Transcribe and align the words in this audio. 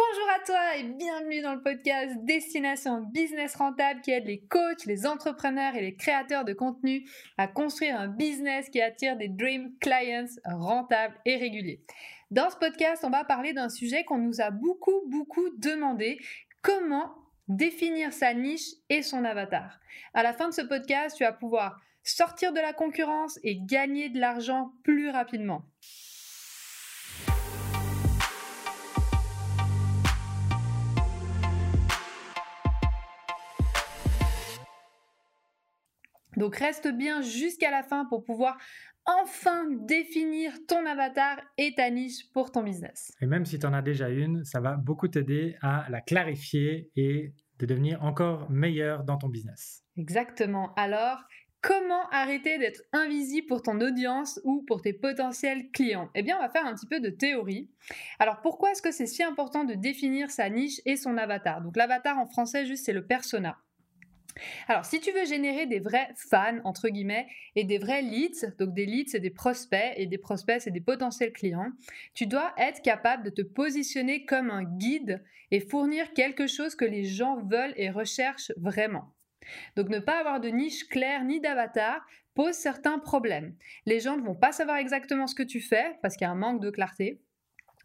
Bonjour 0.00 0.28
à 0.30 0.44
toi 0.46 0.76
et 0.78 0.82
bienvenue 0.84 1.42
dans 1.42 1.54
le 1.54 1.62
podcast 1.62 2.14
Destination 2.22 3.02
Business 3.02 3.54
Rentable 3.54 4.00
qui 4.00 4.12
aide 4.12 4.24
les 4.24 4.40
coachs, 4.40 4.86
les 4.86 5.06
entrepreneurs 5.06 5.74
et 5.74 5.82
les 5.82 5.94
créateurs 5.94 6.46
de 6.46 6.54
contenu 6.54 7.06
à 7.36 7.46
construire 7.46 8.00
un 8.00 8.08
business 8.08 8.70
qui 8.70 8.80
attire 8.80 9.18
des 9.18 9.28
dream 9.28 9.76
clients 9.78 10.24
rentables 10.46 11.16
et 11.26 11.36
réguliers. 11.36 11.82
Dans 12.30 12.48
ce 12.48 12.56
podcast, 12.56 13.04
on 13.04 13.10
va 13.10 13.24
parler 13.24 13.52
d'un 13.52 13.68
sujet 13.68 14.04
qu'on 14.04 14.16
nous 14.16 14.40
a 14.40 14.50
beaucoup, 14.50 15.02
beaucoup 15.10 15.50
demandé. 15.58 16.18
Comment 16.62 17.14
définir 17.48 18.14
sa 18.14 18.32
niche 18.32 18.70
et 18.88 19.02
son 19.02 19.22
avatar? 19.26 19.80
À 20.14 20.22
la 20.22 20.32
fin 20.32 20.48
de 20.48 20.54
ce 20.54 20.62
podcast, 20.62 21.18
tu 21.18 21.24
vas 21.24 21.32
pouvoir 21.32 21.78
sortir 22.04 22.54
de 22.54 22.60
la 22.60 22.72
concurrence 22.72 23.38
et 23.42 23.58
gagner 23.60 24.08
de 24.08 24.18
l'argent 24.18 24.72
plus 24.82 25.10
rapidement. 25.10 25.62
Donc 36.40 36.56
reste 36.56 36.88
bien 36.88 37.20
jusqu'à 37.20 37.70
la 37.70 37.82
fin 37.82 38.06
pour 38.06 38.24
pouvoir 38.24 38.56
enfin 39.04 39.66
définir 39.70 40.54
ton 40.66 40.86
avatar 40.86 41.38
et 41.58 41.74
ta 41.74 41.90
niche 41.90 42.30
pour 42.32 42.50
ton 42.50 42.62
business. 42.62 43.12
Et 43.20 43.26
même 43.26 43.44
si 43.44 43.58
tu 43.58 43.66
en 43.66 43.74
as 43.74 43.82
déjà 43.82 44.08
une, 44.08 44.44
ça 44.44 44.60
va 44.60 44.76
beaucoup 44.76 45.08
t'aider 45.08 45.56
à 45.60 45.86
la 45.90 46.00
clarifier 46.00 46.90
et 46.96 47.34
de 47.58 47.66
devenir 47.66 48.02
encore 48.02 48.50
meilleur 48.50 49.04
dans 49.04 49.18
ton 49.18 49.28
business. 49.28 49.84
Exactement. 49.98 50.72
Alors, 50.76 51.22
comment 51.60 52.08
arrêter 52.10 52.56
d'être 52.58 52.80
invisible 52.94 53.46
pour 53.46 53.60
ton 53.60 53.78
audience 53.82 54.40
ou 54.44 54.64
pour 54.66 54.80
tes 54.80 54.94
potentiels 54.94 55.70
clients? 55.72 56.08
Eh 56.14 56.22
bien, 56.22 56.38
on 56.38 56.40
va 56.40 56.48
faire 56.48 56.64
un 56.64 56.74
petit 56.74 56.86
peu 56.86 57.00
de 57.00 57.10
théorie. 57.10 57.68
Alors, 58.18 58.40
pourquoi 58.40 58.70
est-ce 58.70 58.80
que 58.80 58.92
c'est 58.92 59.06
si 59.06 59.22
important 59.22 59.64
de 59.64 59.74
définir 59.74 60.30
sa 60.30 60.48
niche 60.48 60.80
et 60.86 60.96
son 60.96 61.18
avatar? 61.18 61.60
Donc, 61.60 61.76
l'avatar 61.76 62.18
en 62.18 62.26
français, 62.26 62.64
juste, 62.64 62.86
c'est 62.86 62.94
le 62.94 63.06
persona. 63.06 63.58
Alors, 64.68 64.84
si 64.84 65.00
tu 65.00 65.12
veux 65.12 65.24
générer 65.24 65.66
des 65.66 65.80
vrais 65.80 66.08
fans, 66.16 66.58
entre 66.64 66.88
guillemets, 66.88 67.26
et 67.56 67.64
des 67.64 67.78
vrais 67.78 68.02
leads, 68.02 68.46
donc 68.58 68.74
des 68.74 68.86
leads, 68.86 69.10
c'est 69.10 69.20
des 69.20 69.30
prospects, 69.30 69.92
et 69.96 70.06
des 70.06 70.18
prospects, 70.18 70.60
c'est 70.60 70.70
des 70.70 70.80
potentiels 70.80 71.32
clients, 71.32 71.70
tu 72.14 72.26
dois 72.26 72.52
être 72.58 72.82
capable 72.82 73.24
de 73.24 73.30
te 73.30 73.42
positionner 73.42 74.24
comme 74.24 74.50
un 74.50 74.64
guide 74.64 75.22
et 75.50 75.60
fournir 75.60 76.12
quelque 76.12 76.46
chose 76.46 76.74
que 76.74 76.84
les 76.84 77.04
gens 77.04 77.42
veulent 77.42 77.74
et 77.76 77.90
recherchent 77.90 78.52
vraiment. 78.56 79.14
Donc, 79.76 79.88
ne 79.88 79.98
pas 79.98 80.18
avoir 80.18 80.40
de 80.40 80.48
niche 80.48 80.88
claire 80.88 81.24
ni 81.24 81.40
d'avatar 81.40 82.06
pose 82.34 82.54
certains 82.54 82.98
problèmes. 82.98 83.56
Les 83.86 84.00
gens 84.00 84.16
ne 84.16 84.22
vont 84.22 84.36
pas 84.36 84.52
savoir 84.52 84.76
exactement 84.76 85.26
ce 85.26 85.34
que 85.34 85.42
tu 85.42 85.60
fais 85.60 85.96
parce 86.02 86.16
qu'il 86.16 86.24
y 86.24 86.28
a 86.28 86.30
un 86.30 86.36
manque 86.36 86.60
de 86.60 86.70
clarté 86.70 87.20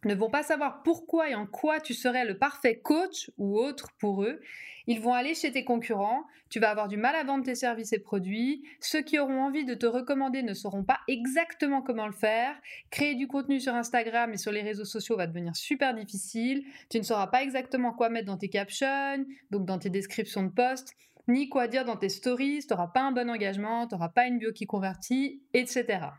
ne 0.05 0.15
vont 0.15 0.29
pas 0.29 0.43
savoir 0.43 0.83
pourquoi 0.83 1.29
et 1.29 1.35
en 1.35 1.45
quoi 1.45 1.79
tu 1.79 1.93
serais 1.93 2.25
le 2.25 2.37
parfait 2.37 2.79
coach 2.79 3.31
ou 3.37 3.59
autre 3.59 3.89
pour 3.99 4.23
eux. 4.23 4.39
Ils 4.87 5.01
vont 5.01 5.13
aller 5.13 5.33
chez 5.33 5.51
tes 5.51 5.65
concurrents, 5.65 6.23
tu 6.49 6.59
vas 6.59 6.69
avoir 6.69 6.87
du 6.87 6.95
mal 6.95 7.15
à 7.15 7.23
vendre 7.23 7.43
tes 7.43 7.55
services 7.55 7.91
et 7.91 7.99
produits, 7.99 8.63
ceux 8.79 9.01
qui 9.01 9.17
auront 9.17 9.41
envie 9.41 9.65
de 9.65 9.73
te 9.73 9.87
recommander 9.87 10.43
ne 10.43 10.53
sauront 10.53 10.83
pas 10.83 10.99
exactement 11.07 11.81
comment 11.81 12.05
le 12.05 12.13
faire, 12.13 12.55
créer 12.91 13.15
du 13.15 13.27
contenu 13.27 13.59
sur 13.59 13.73
Instagram 13.73 14.31
et 14.31 14.37
sur 14.37 14.51
les 14.51 14.61
réseaux 14.61 14.85
sociaux 14.85 15.17
va 15.17 15.25
devenir 15.25 15.55
super 15.55 15.95
difficile, 15.95 16.63
tu 16.89 16.99
ne 16.99 17.03
sauras 17.03 17.27
pas 17.27 17.41
exactement 17.41 17.93
quoi 17.93 18.09
mettre 18.09 18.27
dans 18.27 18.37
tes 18.37 18.49
captions, 18.49 19.25
donc 19.49 19.65
dans 19.65 19.79
tes 19.79 19.89
descriptions 19.89 20.43
de 20.43 20.51
posts, 20.51 20.93
ni 21.27 21.49
quoi 21.49 21.67
dire 21.67 21.85
dans 21.85 21.97
tes 21.97 22.09
stories, 22.09 22.59
tu 22.67 22.67
n'auras 22.73 22.87
pas 22.87 23.01
un 23.01 23.11
bon 23.11 23.29
engagement, 23.29 23.87
tu 23.87 23.95
n'auras 23.95 24.09
pas 24.09 24.27
une 24.27 24.37
bio 24.37 24.51
qui 24.51 24.67
convertit, 24.67 25.41
etc. 25.53 26.09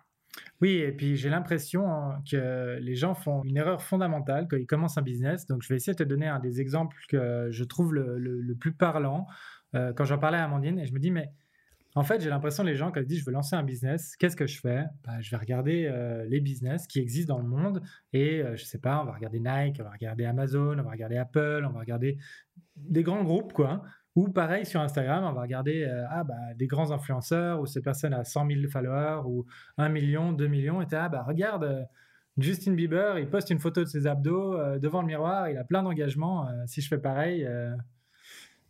Oui, 0.60 0.76
et 0.76 0.92
puis 0.92 1.16
j'ai 1.16 1.28
l'impression 1.28 1.90
hein, 1.90 2.22
que 2.30 2.78
les 2.80 2.94
gens 2.94 3.14
font 3.14 3.42
une 3.44 3.56
erreur 3.56 3.82
fondamentale 3.82 4.46
quand 4.50 4.56
ils 4.56 4.66
commencent 4.66 4.98
un 4.98 5.02
business. 5.02 5.46
Donc 5.46 5.62
je 5.62 5.68
vais 5.68 5.76
essayer 5.76 5.92
de 5.92 5.98
te 5.98 6.08
donner 6.08 6.26
un 6.26 6.38
des 6.38 6.60
exemples 6.60 6.96
que 7.08 7.48
je 7.50 7.64
trouve 7.64 7.94
le, 7.94 8.54
plus 8.54 8.72
parlant. 8.72 9.26
Euh, 9.74 9.92
quand 9.92 10.04
j'en 10.04 10.18
parlais 10.18 10.38
à 10.38 10.44
Amandine, 10.44 10.78
et 10.78 10.86
je 10.86 10.94
me 10.94 10.98
dis, 10.98 11.10
mais 11.10 11.30
en 11.96 12.04
fait, 12.04 12.20
j'ai 12.20 12.28
l'impression 12.28 12.62
que 12.62 12.68
les 12.68 12.76
gens, 12.76 12.92
quand 12.92 13.00
ils 13.00 13.06
disent 13.06 13.20
je 13.20 13.24
veux 13.24 13.32
lancer 13.32 13.56
un 13.56 13.62
business, 13.62 14.16
qu'est-ce 14.16 14.36
que 14.36 14.46
je 14.46 14.60
fais? 14.60 14.84
Bah, 15.04 15.20
Je 15.20 15.30
vais 15.30 15.38
regarder 15.38 15.88
euh, 15.91 16.26
les 16.26 16.41
business 16.41 16.86
qui 16.86 17.00
existent 17.00 17.34
dans 17.34 17.41
le 17.41 17.48
monde 17.48 17.82
et 18.12 18.42
euh, 18.42 18.54
je 18.54 18.64
sais 18.64 18.78
pas, 18.78 19.00
on 19.00 19.06
va 19.06 19.12
regarder 19.12 19.41
Nike, 19.41 19.78
on 19.80 19.84
va 19.84 19.91
regarder 19.91 20.26
Amazon, 20.26 20.78
on 20.78 20.82
va 20.82 20.91
regarder 20.91 21.16
Apple, 21.16 21.64
on 21.66 21.72
va 21.72 21.80
regarder 21.80 22.19
des 22.76 23.02
grands 23.02 23.25
groupes, 23.25 23.54
quoi. 23.54 23.82
Ou 24.16 24.31
pareil 24.31 24.65
sur 24.65 24.81
Instagram, 24.81 25.25
on 25.25 25.32
va 25.32 25.43
regarder 25.43 25.84
euh, 25.84 26.06
ah, 26.10 26.25
bah, 26.25 26.54
des 26.56 26.66
grands 26.66 26.91
influenceurs 26.91 27.60
ou 27.60 27.66
ces 27.66 27.82
personnes 27.82 28.15
à 28.15 28.25
100 28.25 28.47
000 28.49 28.60
followers 28.71 29.21
ou 29.27 29.44
1 29.77 29.91
million, 29.91 30.32
2 30.32 30.47
millions. 30.47 30.81
Et 30.81 30.87
ah, 30.93 31.10
bah, 31.10 31.22
regarde, 31.22 31.65
euh, 31.65 31.82
Justin 32.38 32.72
Bieber, 32.72 33.19
il 33.19 33.28
poste 33.28 33.50
une 33.50 33.59
photo 33.59 33.84
de 33.84 33.88
ses 33.88 34.06
abdos 34.06 34.55
euh, 34.55 34.78
devant 34.78 35.03
le 35.03 35.06
miroir, 35.06 35.50
il 35.50 35.59
a 35.59 35.65
plein 35.65 35.82
d'engagement. 35.82 36.49
si 36.66 36.81
je 36.81 36.88
fais 36.88 36.99
pareil, 36.99 37.47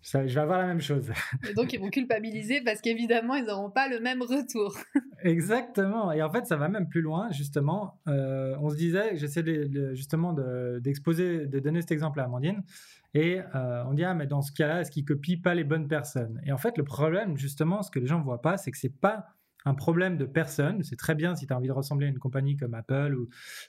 je 0.03 0.19
vais 0.19 0.37
avoir 0.37 0.59
la 0.59 0.67
même 0.67 0.81
chose. 0.81 1.13
Et 1.49 1.55
donc, 1.55 1.73
ils 1.73 1.79
vont 1.79 1.91
culpabiliser 1.91 2.61
parce 2.63 2.81
qu'évidemment, 2.81 3.37
ils 3.37 3.45
n'auront 3.45 3.71
pas 3.71 3.89
le 3.89 4.01
même 4.01 4.23
retour. 4.23 4.77
Exactement. 5.23 6.13
Et 6.13 6.23
en 6.23 6.31
fait, 6.31 6.47
ça 6.47 6.57
va 6.57 6.69
même 6.69 6.89
plus 6.89 7.01
loin, 7.01 7.31
justement. 7.31 8.01
on 8.07 8.71
se 8.71 8.77
disait, 8.77 9.17
j'essaie 9.17 9.45
justement 9.95 10.33
d'exposer, 10.81 11.47
de 11.47 11.59
donner 11.59 11.81
cet 11.81 11.93
exemple 11.93 12.21
à 12.21 12.25
Amandine. 12.25 12.63
Et 13.17 13.41
euh, 13.55 13.83
on 13.87 13.95
dit, 13.95 14.05
ah, 14.05 14.13
mais 14.13 14.27
dans 14.27 14.43
ce 14.43 14.53
cas-là, 14.53 14.83
est-ce 14.83 14.91
qu'ils 14.91 15.07
copient 15.07 15.41
pas 15.43 15.55
les 15.55 15.65
bonnes 15.65 15.89
personnes? 15.89 16.39
Et 16.45 16.53
en 16.53 16.59
fait, 16.59 16.77
le 16.77 16.85
problème, 16.85 17.39
justement, 17.39 17.83
ce 17.83 17.91
que 17.91 17.99
les 17.99 18.07
gens 18.07 18.19
ne 18.19 18.25
voient 18.25 18.43
pas, 18.43 18.59
c'est 18.59 18.71
que 18.71 18.77
c'est 18.77 19.01
pas 19.01 19.29
un 19.65 19.75
problème 19.75 20.19
de 20.19 20.27
personne. 20.27 20.83
C'est 20.83 20.97
très 20.97 21.15
bien 21.15 21.35
si 21.35 21.47
tu 21.47 21.53
as 21.55 21.57
envie 21.57 21.69
de 21.69 21.73
ressembler 21.73 22.09
à 22.09 22.11
une 22.11 22.19
compagnie 22.19 22.59
comme 22.59 22.75
Apple 22.75 23.17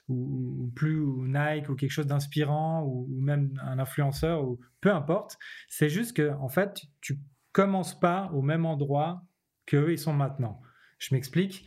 ou, 0.08 0.70
plus 0.76 1.00
ou 1.00 1.26
Nike 1.26 1.70
ou 1.70 1.76
quelque 1.76 1.90
chose 1.90 2.06
d'inspirant 2.06 2.84
ou, 2.84 3.08
même 3.08 3.58
un 3.64 3.78
influenceur 3.78 4.44
ou 4.44 4.60
peu 4.82 4.92
importe. 4.92 5.38
C'est 5.68 5.88
juste 5.88 6.14
que 6.14 6.30
en 6.30 6.48
fait, 6.48 6.82
tu 7.00 7.18
commences 7.52 7.98
pas 7.98 8.30
au 8.34 8.42
même 8.42 8.66
endroit 8.66 9.22
qu'eux 9.64 9.92
ils 9.92 9.98
sont 9.98 10.12
maintenant. 10.12 10.60
Je 10.98 11.14
m'explique. 11.14 11.66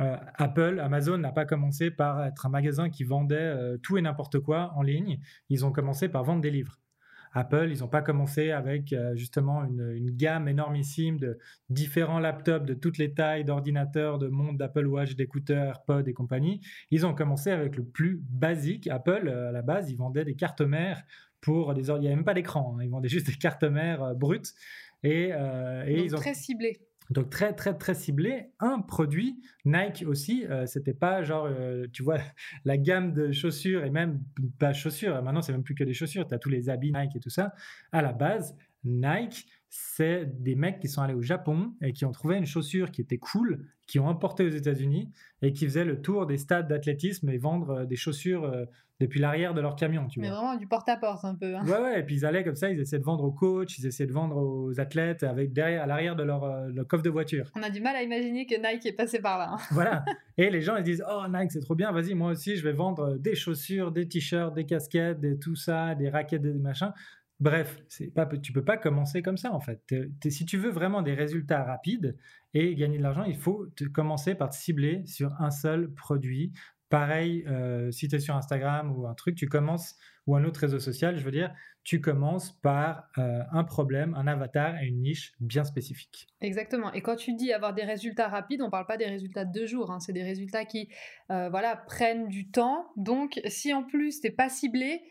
Euh, 0.00 0.16
Apple, 0.34 0.78
Amazon 0.80 1.18
n'a 1.18 1.32
pas 1.32 1.46
commencé 1.46 1.90
par 1.90 2.24
être 2.24 2.46
un 2.46 2.50
magasin 2.50 2.90
qui 2.90 3.04
vendait 3.04 3.36
euh, 3.36 3.78
tout 3.78 3.96
et 3.96 4.02
n'importe 4.02 4.40
quoi 4.40 4.72
en 4.76 4.82
ligne. 4.82 5.18
Ils 5.48 5.64
ont 5.64 5.72
commencé 5.72 6.08
par 6.08 6.24
vendre 6.24 6.42
des 6.42 6.50
livres. 6.50 6.78
Apple, 7.32 7.68
ils 7.70 7.80
n'ont 7.80 7.88
pas 7.88 8.00
commencé 8.00 8.50
avec 8.50 8.92
euh, 8.92 9.14
justement 9.14 9.62
une, 9.64 10.10
gamme 10.10 10.48
énormissime 10.48 11.18
de 11.18 11.38
différents 11.68 12.18
laptops 12.18 12.64
de 12.64 12.72
toutes 12.72 12.96
les 12.96 13.12
tailles, 13.12 13.44
d'ordinateurs, 13.44 14.18
de 14.18 14.28
montres, 14.28 14.56
d'Apple 14.56 14.86
Watch, 14.86 15.16
d'écouteurs, 15.16 15.66
AirPods 15.66 16.04
et 16.06 16.14
compagnie. 16.14 16.60
Ils 16.90 17.04
ont 17.04 17.14
commencé 17.14 17.50
avec 17.50 17.76
le 17.76 17.84
plus 17.84 18.22
basique. 18.30 18.86
Apple, 18.86 19.28
à 19.28 19.52
la 19.52 19.62
base, 19.62 19.90
ils 19.90 19.96
vendaient 19.96 20.24
des 20.24 20.34
cartes 20.34 20.62
mères 20.62 21.02
pour 21.42 21.74
des 21.74 21.90
Il 21.90 21.98
n'y 21.98 22.06
avait 22.06 22.16
même 22.16 22.24
pas 22.24 22.34
d'écran, 22.34 22.76
hein. 22.78 22.82
ils 22.82 22.90
vendaient 22.90 23.08
juste 23.08 23.26
des 23.26 23.34
cartes 23.34 23.64
mères 23.64 24.02
euh, 24.02 24.14
brutes. 24.14 24.54
Et, 25.02 25.30
ils 25.86 26.14
ont... 26.14 26.18
très 26.18 26.34
ciblés. 26.34 26.80
Donc 27.10 27.30
très 27.30 27.52
très 27.54 27.76
très 27.76 27.94
ciblé. 27.94 28.50
Un 28.58 28.80
produit, 28.80 29.40
Nike 29.64 30.04
aussi, 30.06 30.44
euh, 30.46 30.66
c'était 30.66 30.94
pas 30.94 31.22
genre, 31.22 31.46
euh, 31.46 31.86
tu 31.92 32.02
vois, 32.02 32.18
la 32.64 32.76
gamme 32.76 33.12
de 33.12 33.32
chaussures 33.32 33.84
et 33.84 33.90
même 33.90 34.22
pas 34.58 34.72
chaussures. 34.72 35.22
Maintenant 35.22 35.42
c'est 35.42 35.52
même 35.52 35.62
plus 35.62 35.74
que 35.74 35.84
des 35.84 35.94
chaussures. 35.94 36.26
Tu 36.26 36.34
as 36.34 36.38
tous 36.38 36.50
les 36.50 36.68
habits 36.68 36.92
Nike 36.92 37.16
et 37.16 37.20
tout 37.20 37.30
ça. 37.30 37.52
À 37.92 38.02
la 38.02 38.12
base, 38.12 38.56
Nike, 38.84 39.46
c'est 39.68 40.26
des 40.42 40.54
mecs 40.54 40.78
qui 40.78 40.88
sont 40.88 41.02
allés 41.02 41.14
au 41.14 41.22
Japon 41.22 41.74
et 41.82 41.92
qui 41.92 42.04
ont 42.04 42.12
trouvé 42.12 42.36
une 42.36 42.46
chaussure 42.46 42.90
qui 42.90 43.00
était 43.00 43.18
cool, 43.18 43.66
qui 43.86 43.98
ont 43.98 44.08
importé 44.08 44.44
aux 44.44 44.48
États-Unis 44.48 45.12
et 45.42 45.52
qui 45.52 45.64
faisaient 45.64 45.84
le 45.84 46.00
tour 46.00 46.26
des 46.26 46.38
stades 46.38 46.68
d'athlétisme 46.68 47.28
et 47.28 47.38
vendre 47.38 47.70
euh, 47.70 47.84
des 47.84 47.96
chaussures 47.96 48.52
depuis 49.00 49.20
l'arrière 49.20 49.52
de 49.52 49.60
leur 49.60 49.76
camion. 49.76 50.06
Tu 50.08 50.20
Mais 50.20 50.30
vraiment 50.30 50.56
du 50.56 50.66
porte-à-porte 50.66 51.24
un 51.24 51.34
peu. 51.34 51.54
Hein. 51.54 51.64
Ouais, 51.66 51.78
ouais, 51.78 52.00
et 52.00 52.02
puis 52.02 52.16
ils 52.16 52.24
allaient 52.24 52.44
comme 52.44 52.56
ça, 52.56 52.70
ils 52.70 52.80
essaient 52.80 52.98
de 52.98 53.04
vendre 53.04 53.24
aux 53.24 53.32
coachs, 53.32 53.78
ils 53.78 53.86
essaient 53.86 54.06
de 54.06 54.12
vendre 54.12 54.36
aux 54.36 54.80
athlètes 54.80 55.22
avec 55.22 55.52
derrière, 55.52 55.82
à 55.82 55.86
l'arrière 55.86 56.16
de 56.16 56.22
leur, 56.22 56.44
euh, 56.44 56.84
coffre 56.88 57.02
de 57.02 57.10
voiture. 57.10 57.50
On 57.54 57.62
a 57.62 57.70
du 57.70 57.80
mal 57.80 57.94
à 57.96 58.02
imaginer 58.02 58.46
que 58.46 58.54
Nike 58.54 58.86
est 58.86 58.96
passé 58.96 59.20
par 59.20 59.38
là. 59.38 59.52
Hein. 59.52 59.58
Voilà. 59.70 60.04
Et 60.38 60.50
les 60.50 60.62
gens 60.62 60.76
ils 60.76 60.82
disent 60.82 61.04
Oh, 61.08 61.24
Nike, 61.28 61.52
c'est 61.52 61.60
trop 61.60 61.74
bien, 61.74 61.92
vas-y, 61.92 62.14
moi 62.14 62.30
aussi, 62.30 62.56
je 62.56 62.64
vais 62.64 62.72
vendre 62.72 63.16
des 63.18 63.34
chaussures, 63.34 63.92
des 63.92 64.08
t-shirts, 64.08 64.54
des 64.54 64.64
casquettes, 64.64 65.20
des 65.20 65.38
tout 65.38 65.56
ça, 65.56 65.94
des 65.94 66.08
raquettes, 66.08 66.42
des 66.42 66.52
machins. 66.52 66.92
Bref, 67.38 67.82
c'est 67.88 68.06
pas, 68.06 68.24
tu 68.24 68.52
peux 68.52 68.64
pas 68.64 68.78
commencer 68.78 69.20
comme 69.20 69.36
ça 69.36 69.52
en 69.52 69.60
fait. 69.60 69.82
si 70.26 70.46
tu 70.46 70.56
veux 70.56 70.70
vraiment 70.70 71.02
des 71.02 71.12
résultats 71.12 71.62
rapides 71.64 72.16
et 72.54 72.74
gagner 72.74 72.96
de 72.96 73.02
l'argent, 73.02 73.24
il 73.24 73.36
faut 73.36 73.66
te 73.76 73.84
commencer 73.84 74.34
par 74.34 74.48
te 74.48 74.54
cibler 74.54 75.04
sur 75.04 75.38
un 75.38 75.50
seul 75.50 75.90
produit. 75.90 76.52
Pareil, 76.88 77.44
euh, 77.48 77.90
si 77.90 78.06
tu 78.06 78.14
es 78.14 78.20
sur 78.20 78.36
Instagram 78.36 78.96
ou 78.96 79.06
un 79.08 79.14
truc, 79.14 79.34
tu 79.34 79.48
commences, 79.48 79.96
ou 80.26 80.36
un 80.36 80.44
autre 80.44 80.60
réseau 80.60 80.78
social, 80.78 81.18
je 81.18 81.24
veux 81.24 81.32
dire, 81.32 81.52
tu 81.82 82.00
commences 82.00 82.52
par 82.60 83.08
euh, 83.18 83.40
un 83.52 83.64
problème, 83.64 84.14
un 84.14 84.26
avatar 84.26 84.80
et 84.80 84.86
une 84.86 85.02
niche 85.02 85.34
bien 85.40 85.64
spécifique. 85.64 86.28
Exactement. 86.40 86.92
Et 86.92 87.00
quand 87.00 87.16
tu 87.16 87.34
dis 87.34 87.52
avoir 87.52 87.74
des 87.74 87.84
résultats 87.84 88.28
rapides, 88.28 88.62
on 88.62 88.66
ne 88.66 88.70
parle 88.70 88.86
pas 88.86 88.96
des 88.96 89.06
résultats 89.06 89.44
de 89.44 89.52
deux 89.52 89.66
jours, 89.66 89.90
hein. 89.90 89.98
c'est 89.98 90.12
des 90.12 90.22
résultats 90.22 90.64
qui 90.64 90.88
euh, 91.30 91.48
voilà, 91.48 91.76
prennent 91.76 92.28
du 92.28 92.50
temps. 92.50 92.86
Donc, 92.96 93.40
si 93.46 93.74
en 93.74 93.82
plus, 93.82 94.20
tu 94.20 94.28
n'es 94.28 94.32
pas 94.32 94.48
ciblé, 94.48 95.02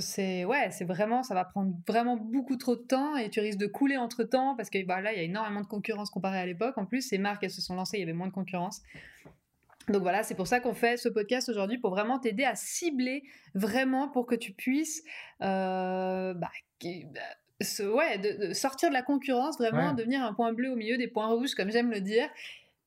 c'est 0.00 0.44
ouais, 0.44 0.70
c'est 0.70 0.84
vraiment, 0.84 1.24
ça 1.24 1.34
va 1.34 1.44
prendre 1.44 1.74
vraiment 1.86 2.16
beaucoup 2.16 2.56
trop 2.56 2.76
de 2.76 2.82
temps 2.82 3.16
et 3.16 3.30
tu 3.30 3.40
risques 3.40 3.58
de 3.58 3.66
couler 3.66 3.96
entre 3.96 4.22
temps 4.22 4.54
parce 4.56 4.70
que 4.70 4.84
bah, 4.84 5.00
là, 5.00 5.12
il 5.12 5.16
y 5.16 5.20
a 5.20 5.24
énormément 5.24 5.60
de 5.60 5.66
concurrence 5.66 6.10
comparé 6.10 6.38
à 6.38 6.46
l'époque. 6.46 6.78
En 6.78 6.86
plus, 6.86 7.02
ces 7.02 7.18
marques, 7.18 7.42
elles 7.42 7.50
se 7.50 7.60
sont 7.60 7.74
lancées, 7.74 7.96
il 7.96 8.00
y 8.00 8.04
avait 8.04 8.12
moins 8.12 8.28
de 8.28 8.32
concurrence. 8.32 8.82
Donc 9.88 10.02
voilà, 10.02 10.22
c'est 10.22 10.34
pour 10.34 10.46
ça 10.46 10.60
qu'on 10.60 10.74
fait 10.74 10.96
ce 10.96 11.08
podcast 11.08 11.48
aujourd'hui, 11.48 11.78
pour 11.78 11.90
vraiment 11.90 12.18
t'aider 12.18 12.44
à 12.44 12.54
cibler 12.54 13.22
vraiment 13.54 14.08
pour 14.08 14.26
que 14.26 14.34
tu 14.34 14.52
puisses 14.52 15.02
euh, 15.42 16.34
bah, 16.34 16.50
bah, 16.82 17.66
ouais, 17.80 18.18
de, 18.18 18.52
sortir 18.52 18.88
de 18.88 18.94
la 18.94 19.02
concurrence, 19.02 19.58
vraiment 19.58 19.92
devenir 19.92 20.22
un 20.22 20.34
point 20.34 20.52
bleu 20.52 20.70
au 20.70 20.76
milieu 20.76 20.96
des 20.96 21.08
points 21.08 21.28
rouges, 21.28 21.54
comme 21.54 21.70
j'aime 21.70 21.90
le 21.90 22.00
dire. 22.00 22.28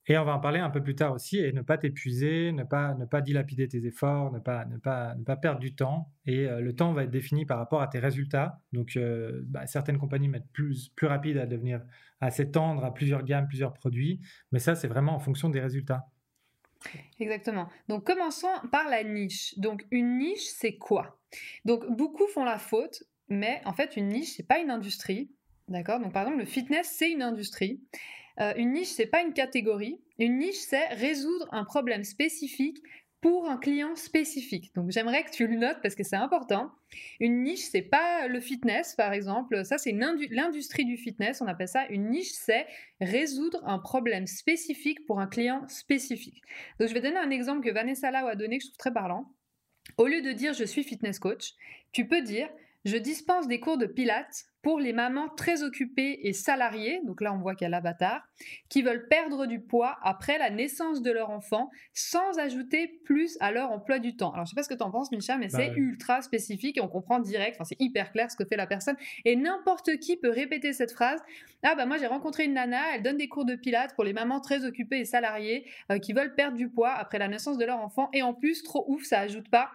Et 0.07 0.17
on 0.17 0.25
va 0.25 0.33
en 0.33 0.39
parler 0.39 0.59
un 0.59 0.71
peu 0.71 0.81
plus 0.81 0.95
tard 0.95 1.13
aussi, 1.13 1.37
et 1.37 1.53
ne 1.53 1.61
pas 1.61 1.77
t'épuiser, 1.77 2.51
ne 2.51 2.63
pas, 2.63 2.95
ne 2.95 3.05
pas 3.05 3.21
dilapider 3.21 3.67
tes 3.67 3.85
efforts, 3.85 4.31
ne 4.31 4.39
pas, 4.39 4.65
ne 4.65 4.77
pas, 4.77 5.13
ne 5.15 5.23
pas 5.23 5.35
perdre 5.35 5.59
du 5.59 5.75
temps. 5.75 6.11
Et 6.25 6.47
euh, 6.47 6.59
le 6.59 6.73
temps 6.73 6.91
va 6.91 7.03
être 7.03 7.11
défini 7.11 7.45
par 7.45 7.59
rapport 7.59 7.81
à 7.81 7.87
tes 7.87 7.99
résultats. 7.99 8.59
Donc, 8.73 8.97
euh, 8.97 9.41
bah, 9.45 9.67
certaines 9.67 9.99
compagnies 9.99 10.27
mettent 10.27 10.51
plus, 10.53 10.89
plus 10.89 11.05
rapide 11.05 11.37
à 11.37 11.45
devenir, 11.45 11.81
à 12.19 12.31
s'étendre 12.31 12.83
à 12.83 12.93
plusieurs 12.93 13.23
gammes, 13.23 13.47
plusieurs 13.47 13.73
produits. 13.73 14.19
Mais 14.51 14.59
ça, 14.59 14.73
c'est 14.73 14.87
vraiment 14.87 15.13
en 15.13 15.19
fonction 15.19 15.49
des 15.49 15.59
résultats. 15.59 16.07
Exactement. 17.19 17.67
Donc 17.87 18.05
commençons 18.05 18.47
par 18.71 18.89
la 18.89 19.03
niche. 19.03 19.57
Donc 19.57 19.85
une 19.91 20.17
niche, 20.17 20.45
c'est 20.45 20.77
quoi? 20.77 21.19
Donc 21.65 21.85
beaucoup 21.89 22.27
font 22.27 22.43
la 22.43 22.57
faute, 22.57 23.03
mais 23.29 23.61
en 23.65 23.73
fait 23.73 23.95
une 23.97 24.09
niche, 24.09 24.33
c'est 24.35 24.47
pas 24.47 24.59
une 24.59 24.71
industrie. 24.71 25.29
D'accord? 25.67 25.99
Donc 25.99 26.13
par 26.13 26.23
exemple, 26.23 26.39
le 26.39 26.45
fitness, 26.45 26.93
c'est 26.97 27.11
une 27.11 27.21
industrie. 27.21 27.81
Euh, 28.39 28.53
une 28.55 28.73
niche, 28.73 28.89
c'est 28.89 29.05
pas 29.05 29.21
une 29.21 29.33
catégorie. 29.33 30.01
Une 30.17 30.37
niche, 30.37 30.57
c'est 30.57 30.87
résoudre 30.87 31.47
un 31.51 31.63
problème 31.63 32.03
spécifique 32.03 32.77
pour 33.21 33.47
un 33.49 33.57
client 33.57 33.95
spécifique. 33.95 34.73
Donc 34.75 34.89
j'aimerais 34.89 35.23
que 35.23 35.29
tu 35.29 35.45
le 35.45 35.55
notes 35.55 35.77
parce 35.83 35.93
que 35.93 36.03
c'est 36.03 36.15
important. 36.15 36.71
Une 37.19 37.43
niche, 37.43 37.61
c'est 37.71 37.83
pas 37.83 38.27
le 38.27 38.39
fitness 38.39 38.95
par 38.95 39.13
exemple, 39.13 39.63
ça 39.63 39.77
c'est 39.77 39.91
l'industrie 39.91 40.85
du 40.85 40.97
fitness, 40.97 41.39
on 41.41 41.47
appelle 41.47 41.67
ça 41.67 41.85
une 41.89 42.09
niche, 42.09 42.31
c'est 42.31 42.65
résoudre 42.99 43.61
un 43.63 43.77
problème 43.77 44.25
spécifique 44.25 45.05
pour 45.05 45.19
un 45.19 45.27
client 45.27 45.67
spécifique. 45.67 46.41
Donc 46.79 46.89
je 46.89 46.93
vais 46.93 47.01
donner 47.01 47.17
un 47.17 47.29
exemple 47.29 47.63
que 47.63 47.71
Vanessa 47.71 48.09
Lau 48.11 48.27
a 48.27 48.35
donné 48.35 48.57
que 48.57 48.63
je 48.63 48.69
trouve 48.69 48.77
très 48.77 48.93
parlant. 48.93 49.31
Au 49.97 50.07
lieu 50.07 50.21
de 50.21 50.31
dire 50.31 50.53
je 50.53 50.63
suis 50.63 50.83
fitness 50.83 51.19
coach, 51.19 51.53
tu 51.91 52.07
peux 52.07 52.21
dire 52.21 52.49
je 52.85 52.97
dispense 52.97 53.47
des 53.47 53.59
cours 53.59 53.77
de 53.77 53.85
pilates 53.85 54.45
pour 54.61 54.79
les 54.79 54.93
mamans 54.93 55.29
très 55.29 55.63
occupées 55.63 56.19
et 56.23 56.33
salariées, 56.33 57.01
donc 57.05 57.21
là 57.21 57.33
on 57.33 57.39
voit 57.39 57.55
qu'il 57.55 57.65
y 57.65 57.67
a 57.67 57.69
l'avatar, 57.69 58.27
qui 58.69 58.83
veulent 58.83 59.07
perdre 59.07 59.47
du 59.47 59.59
poids 59.59 59.97
après 60.03 60.37
la 60.37 60.49
naissance 60.49 61.01
de 61.01 61.11
leur 61.11 61.31
enfant 61.31 61.71
sans 61.93 62.37
ajouter 62.37 62.99
plus 63.05 63.37
à 63.39 63.51
leur 63.51 63.71
emploi 63.71 63.99
du 63.99 64.15
temps. 64.15 64.31
Alors 64.31 64.45
je 64.45 64.51
sais 64.51 64.55
pas 64.55 64.63
ce 64.63 64.69
que 64.69 64.75
tu 64.75 64.83
en 64.83 64.91
penses 64.91 65.11
Micha, 65.11 65.37
mais 65.37 65.47
bah 65.47 65.57
c'est 65.57 65.73
ultra 65.75 66.21
spécifique 66.21 66.77
et 66.77 66.81
on 66.81 66.87
comprend 66.87 67.19
direct, 67.19 67.55
enfin 67.55 67.65
c'est 67.65 67.81
hyper 67.81 68.11
clair 68.11 68.29
ce 68.29 68.35
que 68.35 68.45
fait 68.45 68.57
la 68.57 68.67
personne 68.67 68.95
et 69.25 69.35
n'importe 69.35 69.97
qui 69.97 70.17
peut 70.17 70.29
répéter 70.29 70.73
cette 70.73 70.91
phrase. 70.91 71.19
Ah 71.63 71.75
bah 71.75 71.85
moi 71.85 71.97
j'ai 71.97 72.07
rencontré 72.07 72.45
une 72.45 72.53
nana, 72.53 72.95
elle 72.95 73.03
donne 73.03 73.17
des 73.17 73.29
cours 73.29 73.45
de 73.45 73.55
pilates 73.55 73.95
pour 73.95 74.03
les 74.03 74.13
mamans 74.13 74.41
très 74.41 74.65
occupées 74.65 74.99
et 74.99 75.05
salariées 75.05 75.65
euh, 75.91 75.97
qui 75.97 76.13
veulent 76.13 76.35
perdre 76.35 76.57
du 76.57 76.69
poids 76.69 76.91
après 76.91 77.17
la 77.17 77.27
naissance 77.27 77.57
de 77.57 77.65
leur 77.65 77.79
enfant 77.79 78.09
et 78.13 78.21
en 78.21 78.33
plus 78.33 78.61
trop 78.61 78.85
ouf, 78.87 79.03
ça 79.03 79.19
ajoute 79.19 79.49
pas 79.49 79.71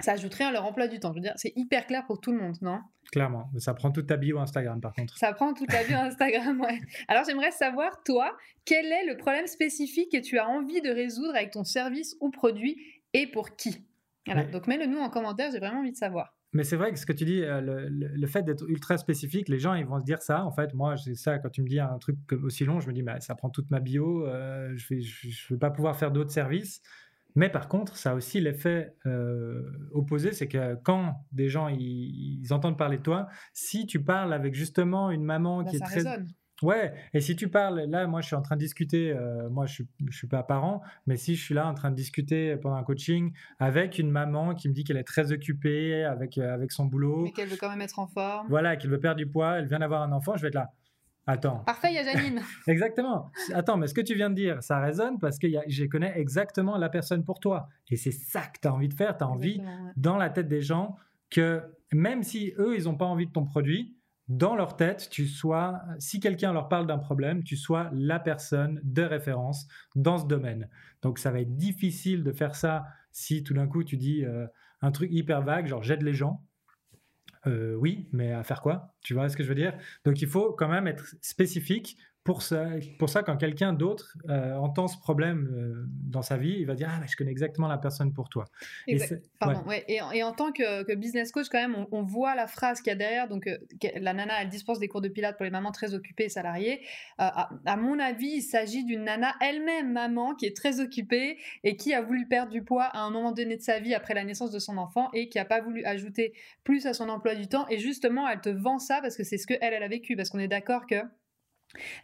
ça 0.00 0.12
ajouterait 0.12 0.44
à 0.44 0.52
leur 0.52 0.64
emploi 0.64 0.88
du 0.88 1.00
temps. 1.00 1.12
Je 1.12 1.16
veux 1.16 1.22
dire, 1.22 1.34
c'est 1.36 1.52
hyper 1.56 1.86
clair 1.86 2.04
pour 2.06 2.20
tout 2.20 2.32
le 2.32 2.38
monde, 2.38 2.56
non? 2.62 2.80
Clairement, 3.12 3.50
ça 3.58 3.74
prend 3.74 3.90
toute 3.90 4.06
ta 4.06 4.16
bio 4.16 4.38
Instagram 4.38 4.80
par 4.80 4.92
contre. 4.92 5.16
Ça 5.16 5.32
prend 5.32 5.54
toute 5.54 5.68
ta 5.68 5.82
bio 5.84 5.96
Instagram, 5.96 6.60
ouais. 6.60 6.78
Alors 7.08 7.24
j'aimerais 7.26 7.50
savoir, 7.50 8.02
toi, 8.04 8.36
quel 8.64 8.86
est 8.86 9.06
le 9.06 9.16
problème 9.16 9.46
spécifique 9.46 10.12
que 10.12 10.20
tu 10.20 10.38
as 10.38 10.46
envie 10.46 10.80
de 10.82 10.90
résoudre 10.90 11.34
avec 11.34 11.52
ton 11.52 11.64
service 11.64 12.16
ou 12.20 12.30
produit 12.30 12.76
et 13.14 13.26
pour 13.26 13.56
qui? 13.56 13.84
Voilà. 14.26 14.44
Donc 14.44 14.66
mets-le 14.66 14.86
nous 14.86 14.98
en 14.98 15.08
commentaire, 15.08 15.50
j'ai 15.50 15.58
vraiment 15.58 15.80
envie 15.80 15.92
de 15.92 15.96
savoir. 15.96 16.34
Mais 16.52 16.64
c'est 16.64 16.76
vrai 16.76 16.92
que 16.92 16.98
ce 16.98 17.04
que 17.04 17.12
tu 17.12 17.24
dis, 17.26 17.42
euh, 17.42 17.60
le, 17.60 18.26
fait 18.26 18.42
d'être 18.42 18.68
ultra 18.68 18.96
spécifique, 18.96 19.48
les 19.48 19.58
gens 19.58 19.74
ils 19.74 19.84
vont 19.84 19.98
se 19.98 20.04
dire 20.04 20.22
ça. 20.22 20.44
En 20.44 20.50
fait, 20.50 20.72
moi, 20.72 20.96
c'est 20.96 21.14
ça 21.14 21.38
quand 21.38 21.50
tu 21.50 21.62
me 21.62 21.68
dis 21.68 21.78
un 21.78 21.98
truc 21.98 22.16
aussi 22.42 22.64
long, 22.64 22.80
je 22.80 22.88
me 22.88 22.94
dis, 22.94 23.02
bah, 23.02 23.20
ça 23.20 23.34
prend 23.34 23.50
toute 23.50 23.70
ma 23.70 23.80
bio, 23.80 24.26
euh, 24.26 24.72
je 24.76 24.94
ne 24.94 25.00
je 25.00 25.54
vais 25.54 25.58
pas 25.58 25.70
pouvoir 25.70 25.96
faire 25.96 26.10
d'autres 26.10 26.30
services. 26.30 26.80
Mais 27.38 27.48
par 27.48 27.68
contre, 27.68 27.96
ça 27.96 28.10
a 28.10 28.14
aussi 28.14 28.40
l'effet 28.40 28.96
euh, 29.06 29.62
opposé, 29.92 30.32
c'est 30.32 30.48
que 30.48 30.74
quand 30.82 31.24
des 31.30 31.48
gens 31.48 31.68
ils, 31.68 32.44
entendent 32.50 32.76
parler 32.76 32.98
de 32.98 33.02
toi, 33.04 33.28
si 33.52 33.86
tu 33.86 34.02
parles 34.02 34.32
avec 34.32 34.54
justement 34.54 35.12
une 35.12 35.22
maman 35.22 35.62
bah, 35.62 35.70
qui 35.70 35.76
est 35.76 35.80
très 35.80 36.02
Ouais, 36.60 36.92
et 37.14 37.20
si 37.20 37.36
tu 37.36 37.48
parles, 37.48 37.82
là, 37.82 38.08
moi, 38.08 38.20
je 38.20 38.26
suis 38.26 38.34
en 38.34 38.42
train 38.42 38.56
de 38.56 38.60
discuter, 38.60 39.12
euh, 39.12 39.48
moi, 39.48 39.66
je 39.66 39.84
ne 40.00 40.10
suis 40.10 40.26
pas 40.26 40.42
parent, 40.42 40.82
mais 41.06 41.16
si 41.16 41.36
je 41.36 41.44
suis 41.44 41.54
là 41.54 41.68
en 41.68 41.74
train 41.74 41.92
de 41.92 41.94
discuter 41.94 42.56
pendant 42.56 42.74
un 42.74 42.82
coaching 42.82 43.32
avec 43.60 44.00
une 44.00 44.10
maman 44.10 44.56
qui 44.56 44.68
me 44.68 44.74
dit 44.74 44.82
qu'elle 44.82 44.96
est 44.96 45.04
très 45.04 45.30
occupée 45.30 46.02
avec, 46.02 46.38
euh, 46.38 46.52
avec 46.52 46.72
son 46.72 46.86
boulot. 46.86 47.22
Mais 47.22 47.30
qu'elle 47.30 47.48
veut 47.48 47.56
quand 47.56 47.70
même 47.70 47.82
être 47.82 48.00
en 48.00 48.08
forme. 48.08 48.48
Voilà, 48.48 48.74
qu'elle 48.76 48.90
veut 48.90 48.98
perdre 48.98 49.18
du 49.18 49.28
poids, 49.28 49.58
elle 49.58 49.68
vient 49.68 49.78
d'avoir 49.78 50.02
un 50.02 50.10
enfant, 50.10 50.36
je 50.36 50.42
vais 50.42 50.48
être 50.48 50.56
là. 50.56 50.72
Attends. 51.28 51.58
Parfait, 51.58 51.88
il 51.90 51.94
y 51.94 51.98
a 51.98 52.04
Janine. 52.04 52.40
exactement. 52.66 53.30
Attends, 53.52 53.76
mais 53.76 53.86
ce 53.86 53.92
que 53.92 54.00
tu 54.00 54.14
viens 54.14 54.30
de 54.30 54.34
dire, 54.34 54.62
ça 54.62 54.80
résonne 54.80 55.18
parce 55.18 55.38
que 55.38 55.46
je 55.66 55.84
connais 55.84 56.18
exactement 56.18 56.78
la 56.78 56.88
personne 56.88 57.22
pour 57.22 57.38
toi. 57.38 57.68
Et 57.90 57.96
c'est 57.96 58.12
ça 58.12 58.40
que 58.40 58.58
tu 58.62 58.66
as 58.66 58.72
envie 58.72 58.88
de 58.88 58.94
faire. 58.94 59.14
Tu 59.14 59.24
as 59.24 59.28
envie, 59.28 59.60
dans 59.96 60.16
la 60.16 60.30
tête 60.30 60.48
des 60.48 60.62
gens, 60.62 60.96
que 61.28 61.62
même 61.92 62.22
si 62.22 62.54
eux, 62.58 62.76
ils 62.78 62.84
n'ont 62.84 62.96
pas 62.96 63.04
envie 63.04 63.26
de 63.26 63.32
ton 63.32 63.44
produit, 63.44 63.94
dans 64.28 64.56
leur 64.56 64.76
tête, 64.76 65.08
tu 65.10 65.26
sois, 65.26 65.82
si 65.98 66.18
quelqu'un 66.18 66.54
leur 66.54 66.68
parle 66.68 66.86
d'un 66.86 66.98
problème, 66.98 67.44
tu 67.44 67.56
sois 67.56 67.90
la 67.92 68.18
personne 68.18 68.80
de 68.82 69.02
référence 69.02 69.68
dans 69.96 70.16
ce 70.16 70.26
domaine. 70.26 70.70
Donc 71.02 71.18
ça 71.18 71.30
va 71.30 71.40
être 71.40 71.56
difficile 71.56 72.24
de 72.24 72.32
faire 72.32 72.54
ça 72.54 72.86
si 73.12 73.42
tout 73.42 73.52
d'un 73.52 73.66
coup 73.66 73.84
tu 73.84 73.98
dis 73.98 74.24
euh, 74.24 74.46
un 74.80 74.92
truc 74.92 75.10
hyper 75.12 75.42
vague, 75.42 75.66
genre 75.66 75.82
j'aide 75.82 76.02
les 76.02 76.14
gens. 76.14 76.42
Euh, 77.46 77.74
oui, 77.74 78.08
mais 78.12 78.32
à 78.32 78.42
faire 78.44 78.60
quoi? 78.60 78.94
Tu 79.02 79.14
vois 79.14 79.28
ce 79.28 79.36
que 79.36 79.42
je 79.42 79.48
veux 79.48 79.54
dire? 79.54 79.76
Donc 80.04 80.20
il 80.22 80.28
faut 80.28 80.52
quand 80.52 80.68
même 80.68 80.86
être 80.86 81.06
spécifique 81.20 81.96
pour 82.28 82.42
ça, 82.42 82.66
pour 82.98 83.08
ça, 83.08 83.22
quand 83.22 83.38
quelqu'un 83.38 83.72
d'autre 83.72 84.18
euh, 84.28 84.54
entend 84.56 84.86
ce 84.86 84.98
problème 84.98 85.48
euh, 85.50 85.86
dans 85.88 86.20
sa 86.20 86.36
vie, 86.36 86.56
il 86.58 86.66
va 86.66 86.74
dire 86.74 86.90
Ah, 86.90 87.00
je 87.06 87.16
connais 87.16 87.30
exactement 87.30 87.68
la 87.68 87.78
personne 87.78 88.12
pour 88.12 88.28
toi. 88.28 88.44
Et, 88.86 88.98
Pardon, 89.38 89.66
ouais. 89.66 89.82
Et, 89.88 90.22
en, 90.22 90.32
tant 90.34 90.52
que, 90.52 90.94
business 90.94 91.32
coach, 91.32 91.46
quand 91.50 91.58
même, 91.58 91.86
on, 91.90 92.02
voit 92.02 92.34
la 92.34 92.46
phrase 92.46 92.82
qu'il 92.82 92.90
y 92.90 92.92
a 92.92 92.96
derrière. 92.96 93.28
Donc, 93.28 93.46
euh, 93.46 93.56
la 93.98 94.12
nana, 94.12 94.42
elle 94.42 94.50
dispense 94.50 94.78
des 94.78 94.88
cours 94.88 95.00
de 95.00 95.08
pilates 95.08 95.38
pour 95.38 95.44
les 95.44 95.50
mamans 95.50 95.72
très 95.72 95.94
occupées 95.94 96.24
et 96.24 96.28
salariées. 96.28 96.82
À, 97.16 97.48
à, 97.64 97.76
mon 97.78 97.98
avis, 97.98 98.28
il 98.28 98.42
s'agit 98.42 98.84
d'une 98.84 99.04
nana 99.04 99.34
elle-même, 99.40 99.90
maman, 99.90 100.34
qui 100.34 100.44
est 100.44 100.54
très 100.54 100.80
occupée 100.80 101.38
et 101.64 101.76
qui 101.76 101.94
a 101.94 102.02
voulu 102.02 102.26
perdre 102.28 102.52
du 102.52 102.62
poids 102.62 102.84
à 102.84 102.98
un 102.98 103.10
moment 103.10 103.32
donné 103.32 103.56
de 103.56 103.62
sa 103.62 103.80
vie 103.80 103.94
après 103.94 104.12
la 104.12 104.24
naissance 104.24 104.50
de 104.50 104.58
son 104.58 104.76
enfant 104.76 105.08
et 105.14 105.30
qui 105.30 105.38
n'a 105.38 105.46
pas 105.46 105.62
voulu 105.62 105.82
ajouter 105.86 106.34
plus 106.62 106.84
à 106.84 106.92
son 106.92 107.08
emploi 107.08 107.34
du 107.34 107.48
temps. 107.48 107.66
Et 107.70 107.78
justement, 107.78 108.28
elle 108.28 108.42
te 108.42 108.50
vend 108.50 108.78
ça 108.78 109.00
parce 109.00 109.16
que 109.16 109.24
c'est 109.24 109.38
ce 109.38 109.46
qu'elle, 109.46 109.60
elle 109.62 109.82
a 109.82 109.88
vécu. 109.88 110.14
Parce 110.14 110.28
qu'on 110.28 110.40
est 110.40 110.46
d'accord 110.46 110.86
que 110.86 110.96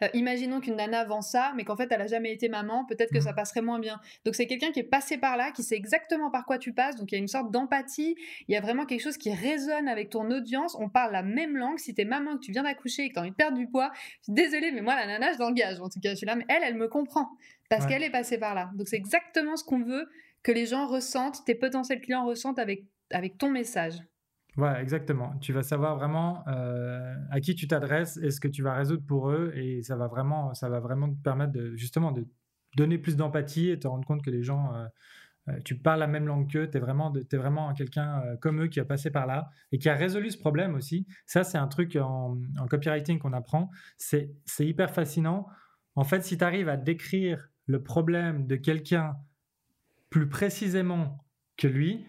euh, 0.03 0.09
imaginons 0.15 0.61
qu'une 0.61 0.77
nana 0.77 1.05
vend 1.05 1.23
ça, 1.23 1.53
mais 1.57 1.65
qu'en 1.65 1.77
fait 1.77 1.91
elle 1.91 2.03
a 2.03 2.07
jamais 2.07 2.33
été 2.33 2.49
maman, 2.49 2.85
peut-être 2.85 3.13
que 3.13 3.21
ça 3.21 3.33
mmh. 3.33 3.37
passerait 3.37 3.63
moins 3.63 3.79
bien. 3.79 4.01
Donc 4.25 4.35
c'est 4.35 4.47
quelqu'un 4.47 4.73
qui 4.73 4.81
est 4.81 4.85
passé 4.85 5.19
par 5.19 5.37
là, 5.37 5.51
qui 5.53 5.63
sait 5.63 5.77
exactement 5.77 6.31
par 6.31 6.45
quoi 6.45 6.59
tu 6.59 6.73
passes, 6.73 6.97
donc 6.97 7.11
il 7.13 7.15
y 7.15 7.19
a 7.19 7.21
une 7.21 7.29
sorte 7.29 7.51
d'empathie, 7.51 8.17
il 8.49 8.55
y 8.55 8.57
a 8.57 8.61
vraiment 8.61 8.87
quelque 8.87 9.03
chose 9.03 9.17
qui 9.17 9.33
résonne 9.33 9.89
avec 9.89 10.11
ton 10.11 10.31
audience, 10.31 10.77
on 10.79 10.89
parle 10.89 11.13
la 11.13 11.23
même 11.23 11.57
langue, 11.57 11.79
si 11.79 11.95
t'es 11.95 12.05
maman, 12.05 12.37
que 12.37 12.41
tu 12.41 12.53
viens 12.53 12.63
d'accoucher 12.63 13.05
et 13.05 13.09
que 13.09 13.15
t'as 13.15 13.21
envie 13.21 13.31
de 13.31 13.37
perdre 13.37 13.57
du 13.57 13.67
poids, 13.67 13.91
je 14.21 14.25
suis 14.25 14.33
désolée, 14.33 14.73
mais 14.73 14.83
moi 14.83 14.95
la 14.97 15.07
nana 15.07 15.33
je 15.33 15.39
l'engage, 15.39 15.81
en 15.81 15.89
tout 15.89 16.01
cas 16.01 16.11
je 16.11 16.17
suis 16.17 16.27
là, 16.27 16.37
mais 16.37 16.45
elle, 16.49 16.63
elle 16.63 16.77
me 16.77 16.89
comprend, 16.89 17.31
parce 17.69 17.87
qu'elle 17.87 18.03
est 18.03 18.11
passée 18.11 18.39
par 18.39 18.55
là. 18.55 18.71
Donc 18.75 18.89
c'est 18.89 18.97
exactement 18.97 19.57
ce 19.57 19.65
qu'on 19.65 19.83
veut 19.83 20.09
que 20.43 20.53
les 20.53 20.67
gens 20.67 20.87
ressentent, 20.87 21.45
tes 21.45 21.55
potentiels 21.55 22.01
clients 22.01 22.27
ressentent 22.27 22.59
avec, 22.59 22.85
avec 23.11 23.39
ton 23.39 23.51
message. 23.51 23.95
Ouais, 24.57 24.81
exactement. 24.81 25.37
Tu 25.41 25.53
vas 25.53 25.65
savoir 25.65 25.97
vraiment 25.97 26.47
euh, 26.47 27.15
à 27.31 27.41
qui 27.41 27.57
tu 27.57 27.67
t'adresses 27.67 28.19
et 28.19 28.31
ce 28.31 28.39
que 28.39 28.47
tu 28.47 28.63
vas 28.63 28.75
résoudre 28.75 29.05
pour 29.05 29.31
eux, 29.31 29.53
et 29.57 29.83
ça 29.83 29.97
va 29.97 30.07
vraiment, 30.07 30.55
ça 30.55 30.69
va 30.69 30.79
vraiment 30.79 31.11
te 31.13 31.21
permettre 31.23 31.53
de 31.53 31.75
justement 31.75 32.13
de 32.13 32.25
donner 32.77 32.99
plus 32.99 33.17
d'empathie 33.17 33.71
et 33.71 33.79
te 33.79 33.89
rendre 33.89 34.07
compte 34.07 34.23
que 34.23 34.31
les 34.31 34.45
gens, 34.45 34.73
euh, 34.75 34.87
euh, 35.49 35.61
tu 35.65 35.77
parles 35.77 35.99
la 35.99 36.07
même 36.07 36.27
langue 36.29 36.51
qu'eux, 36.51 36.71
tu 36.71 36.77
es 36.77 36.81
vraiment, 36.81 37.13
vraiment 37.33 37.75
quelqu'un 37.75 38.23
comme 38.41 38.63
eux 38.63 38.69
qui 38.69 38.79
a 38.79 38.85
passé 38.85 39.11
par 39.11 39.27
là 39.27 39.51
et 39.73 39.79
qui 39.79 39.89
a 39.89 39.95
résolu 39.95 40.31
ce 40.31 40.39
problème 40.39 40.75
aussi. 40.77 41.07
Ça, 41.27 41.43
c'est 41.43 41.59
un 41.59 41.69
truc 41.69 41.97
en, 41.97 42.39
en 42.59 42.67
copywriting 42.67 43.19
qu'on 43.19 43.33
apprend. 43.33 43.71
C'est 43.97 44.31
hyper 44.61 44.91
fascinant. 44.91 45.49
En 45.97 46.05
fait, 46.05 46.23
si 46.25 46.39
tu 46.39 46.45
arrives 46.45 46.69
à 46.69 46.77
décrire 46.77 47.51
le 47.67 47.83
problème 47.83 48.47
de 48.47 48.57
quelqu'un 48.57 49.17
plus 50.11 50.29
précisément 50.29 51.19
que 51.57 51.67
lui, 51.67 52.07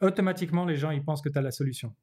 automatiquement, 0.00 0.64
les 0.64 0.76
gens, 0.76 0.90
ils 0.90 1.04
pensent 1.04 1.22
que 1.22 1.28
tu 1.28 1.38
as 1.38 1.42
la 1.42 1.50
solution. 1.50 1.94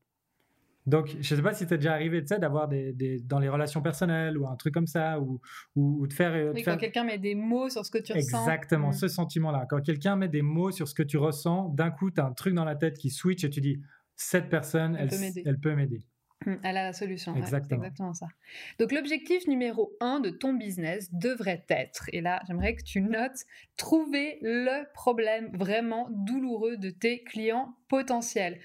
Donc, 0.86 1.10
je 1.10 1.18
ne 1.18 1.38
sais 1.38 1.42
pas 1.42 1.54
si 1.54 1.68
tu 1.68 1.74
es 1.74 1.78
déjà 1.78 1.94
arrivé, 1.94 2.22
tu 2.22 2.28
sais, 2.28 2.40
d'avoir 2.40 2.70
des, 2.70 3.20
dans 3.26 3.40
les 3.40 3.50
relations 3.50 3.82
personnelles 3.82 4.38
ou 4.38 4.48
un 4.48 4.56
truc 4.56 4.74
comme 4.74 4.88
ça, 4.88 5.20
ou, 5.20 5.42
ou, 5.76 6.08
de 6.08 6.14
faire... 6.14 6.32
Euh, 6.34 6.54
quand 6.64 6.78
quelqu'un 6.78 7.04
met 7.04 7.18
des 7.18 7.36
mots 7.36 7.70
sur 7.70 7.86
ce 7.86 7.92
que 7.92 7.98
tu 7.98 8.14
ressens. 8.14 8.40
Exactement, 8.40 8.90
mm. 8.90 8.94
ce 8.94 9.08
sentiment-là. 9.10 9.66
Quand 9.70 9.82
quelqu'un 9.82 10.16
met 10.16 10.30
des 10.30 10.42
mots 10.42 10.72
sur 10.72 10.88
ce 10.88 10.96
que 10.96 11.04
tu 11.04 11.18
ressens, 11.18 11.70
d'un 11.70 11.92
coup, 11.92 12.10
tu 12.10 12.22
as 12.22 12.26
un 12.26 12.32
truc 12.32 12.54
dans 12.54 12.64
la 12.64 12.76
tête 12.76 12.98
qui 12.98 13.10
switch 13.10 13.44
et 13.44 13.50
tu 13.50 13.60
dis, 13.60 13.82
cette 14.16 14.50
personne, 14.50 14.96
elle, 14.96 15.10
elle 15.46 15.60
peut 15.60 15.76
m'aider. 15.76 16.06
Elle 16.46 16.78
a 16.78 16.84
la 16.84 16.94
solution. 16.94 17.36
Exactement. 17.36 17.84
exactement 17.84 18.14
ça. 18.14 18.28
Donc 18.80 18.92
l'objectif 18.92 19.48
numéro 19.48 19.92
un 20.00 20.20
de 20.20 20.30
ton 20.30 20.54
business 20.54 21.14
devrait 21.14 21.66
être, 21.70 22.10
et 22.14 22.22
là 22.22 22.42
j'aimerais 22.48 22.76
que 22.76 22.84
tu 22.84 23.02
notes, 23.02 23.44
trouver 23.76 24.38
le 24.42 24.86
problème 24.94 25.50
vraiment 25.54 26.08
douloureux 26.12 26.78
de 26.78 26.90
tes 26.90 27.24
clients 27.24 27.76
potentiels. 27.90 28.60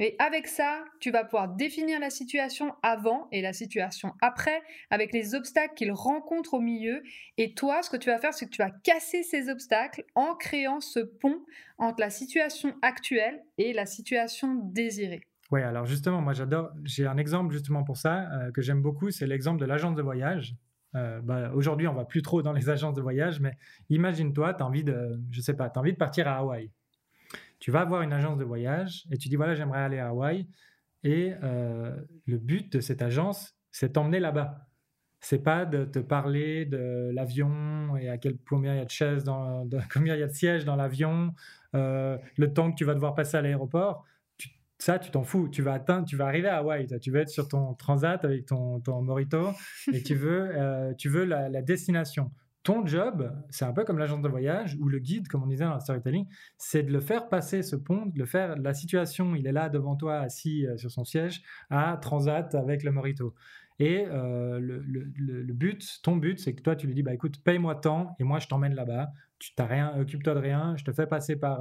Et 0.00 0.14
avec 0.20 0.46
ça, 0.46 0.84
tu 1.00 1.10
vas 1.10 1.24
pouvoir 1.24 1.48
définir 1.48 1.98
la 1.98 2.10
situation 2.10 2.72
avant 2.82 3.26
et 3.32 3.42
la 3.42 3.52
situation 3.52 4.14
après, 4.20 4.62
avec 4.90 5.12
les 5.12 5.34
obstacles 5.34 5.74
qu'il 5.74 5.90
rencontre 5.90 6.54
au 6.54 6.60
milieu. 6.60 7.02
Et 7.36 7.52
toi, 7.54 7.82
ce 7.82 7.90
que 7.90 7.96
tu 7.96 8.08
vas 8.08 8.18
faire, 8.18 8.32
c'est 8.32 8.46
que 8.46 8.50
tu 8.50 8.62
vas 8.62 8.70
casser 8.70 9.24
ces 9.24 9.48
obstacles 9.48 10.04
en 10.14 10.36
créant 10.36 10.80
ce 10.80 11.00
pont 11.00 11.44
entre 11.78 11.98
la 11.98 12.10
situation 12.10 12.76
actuelle 12.80 13.42
et 13.58 13.72
la 13.72 13.86
situation 13.86 14.54
désirée. 14.54 15.22
Oui, 15.50 15.62
alors 15.62 15.86
justement, 15.86 16.20
moi 16.20 16.34
j'adore, 16.34 16.70
j'ai 16.84 17.06
un 17.06 17.16
exemple 17.16 17.52
justement 17.52 17.82
pour 17.82 17.96
ça 17.96 18.30
euh, 18.32 18.52
que 18.52 18.60
j'aime 18.60 18.82
beaucoup, 18.82 19.10
c'est 19.10 19.26
l'exemple 19.26 19.58
de 19.60 19.64
l'agence 19.64 19.94
de 19.94 20.02
voyage. 20.02 20.54
Euh, 20.94 21.20
bah, 21.22 21.50
Aujourd'hui, 21.54 21.88
on 21.88 21.94
va 21.94 22.04
plus 22.04 22.22
trop 22.22 22.42
dans 22.42 22.52
les 22.52 22.68
agences 22.70 22.94
de 22.94 23.00
voyage, 23.00 23.40
mais 23.40 23.56
imagine-toi, 23.88 24.54
tu 24.54 24.62
as 24.62 24.66
envie 24.66 24.84
de, 24.84 25.18
je 25.30 25.40
sais 25.40 25.54
pas, 25.54 25.70
tu 25.70 25.78
as 25.78 25.80
envie 25.80 25.92
de 25.92 25.98
partir 25.98 26.28
à 26.28 26.36
Hawaï. 26.36 26.70
Tu 27.60 27.70
vas 27.70 27.84
voir 27.84 28.02
une 28.02 28.12
agence 28.12 28.38
de 28.38 28.44
voyage 28.44 29.06
et 29.10 29.16
tu 29.16 29.28
dis 29.28 29.36
voilà, 29.36 29.54
j'aimerais 29.54 29.80
aller 29.80 29.98
à 29.98 30.08
Hawaï. 30.08 30.46
Et 31.02 31.32
euh, 31.42 31.96
le 32.26 32.38
but 32.38 32.72
de 32.72 32.80
cette 32.80 33.02
agence, 33.02 33.56
c'est 33.70 33.94
t'emmener 33.94 34.20
là-bas. 34.20 34.66
C'est 35.20 35.42
pas 35.42 35.64
de 35.64 35.84
te 35.84 35.98
parler 35.98 36.66
de 36.66 37.10
l'avion 37.12 37.96
et 37.96 38.08
à 38.08 38.18
quel 38.18 38.36
combien 38.48 38.74
il 38.74 38.78
y 38.78 38.80
a 38.80 38.84
de 38.84 38.90
chaises, 38.90 39.24
dans, 39.24 39.66
combien 39.92 40.14
il 40.14 40.20
y 40.20 40.22
a 40.22 40.28
de 40.28 40.32
sièges 40.32 40.64
dans 40.64 40.76
l'avion, 40.76 41.34
le 41.72 42.46
temps 42.46 42.70
que 42.70 42.76
tu 42.76 42.84
vas 42.84 42.94
devoir 42.94 43.14
passer 43.14 43.36
à 43.36 43.42
l'aéroport 43.42 44.04
ça, 44.78 44.98
tu 44.98 45.10
t'en 45.10 45.24
fous. 45.24 45.48
Tu 45.48 45.62
vas 45.62 45.74
atteindre, 45.74 46.06
tu 46.06 46.16
vas 46.16 46.26
arriver 46.26 46.48
à 46.48 46.58
Hawaï. 46.58 46.86
Tu 47.00 47.10
vas 47.10 47.20
être 47.20 47.28
sur 47.28 47.48
ton 47.48 47.74
transat 47.74 48.24
avec 48.24 48.46
ton, 48.46 48.80
ton 48.80 49.02
morito 49.02 49.50
et 49.92 50.02
tu 50.02 50.14
veux, 50.14 50.50
euh, 50.56 50.94
tu 50.94 51.08
veux 51.08 51.24
la, 51.24 51.62
destination. 51.62 52.30
Ton 52.62 52.86
job, 52.86 53.32
c'est 53.50 53.64
un 53.64 53.72
peu 53.72 53.84
comme 53.84 53.98
l'agence 53.98 54.20
de 54.20 54.28
voyage 54.28 54.76
ou 54.80 54.88
le 54.88 54.98
guide, 54.98 55.26
comme 55.28 55.42
on 55.42 55.46
disait 55.46 55.64
dans 55.64 55.74
le 55.74 55.80
storytelling, 55.80 56.26
c'est 56.58 56.82
de 56.82 56.92
le 56.92 57.00
faire 57.00 57.28
passer 57.28 57.62
ce 57.62 57.76
pont, 57.76 58.06
de 58.06 58.18
le 58.18 58.26
faire. 58.26 58.56
La 58.56 58.74
situation, 58.74 59.34
il 59.34 59.46
est 59.46 59.52
là 59.52 59.68
devant 59.68 59.96
toi, 59.96 60.18
assis 60.18 60.66
euh, 60.66 60.76
sur 60.76 60.90
son 60.90 61.04
siège, 61.04 61.42
à 61.70 61.96
transat 62.00 62.54
avec 62.54 62.82
le 62.84 62.92
morito. 62.92 63.34
Et 63.80 64.06
euh, 64.08 64.58
le, 64.58 64.80
le, 64.80 65.52
but, 65.54 66.00
ton 66.02 66.16
but, 66.16 66.40
c'est 66.40 66.52
que 66.52 66.62
toi, 66.62 66.74
tu 66.74 66.88
lui 66.88 66.94
dis, 66.94 67.04
bah 67.04 67.14
écoute, 67.14 67.42
paye-moi 67.42 67.76
tant 67.76 68.16
et 68.18 68.24
moi, 68.24 68.40
je 68.40 68.48
t'emmène 68.48 68.74
là-bas 68.74 69.12
tu 69.38 69.54
t'as 69.54 69.66
rien, 69.66 69.92
occupe-toi 69.98 70.34
de 70.34 70.40
rien, 70.40 70.74
je 70.76 70.84
te 70.84 70.92
fais 70.92 71.06
passer 71.06 71.36
par 71.36 71.60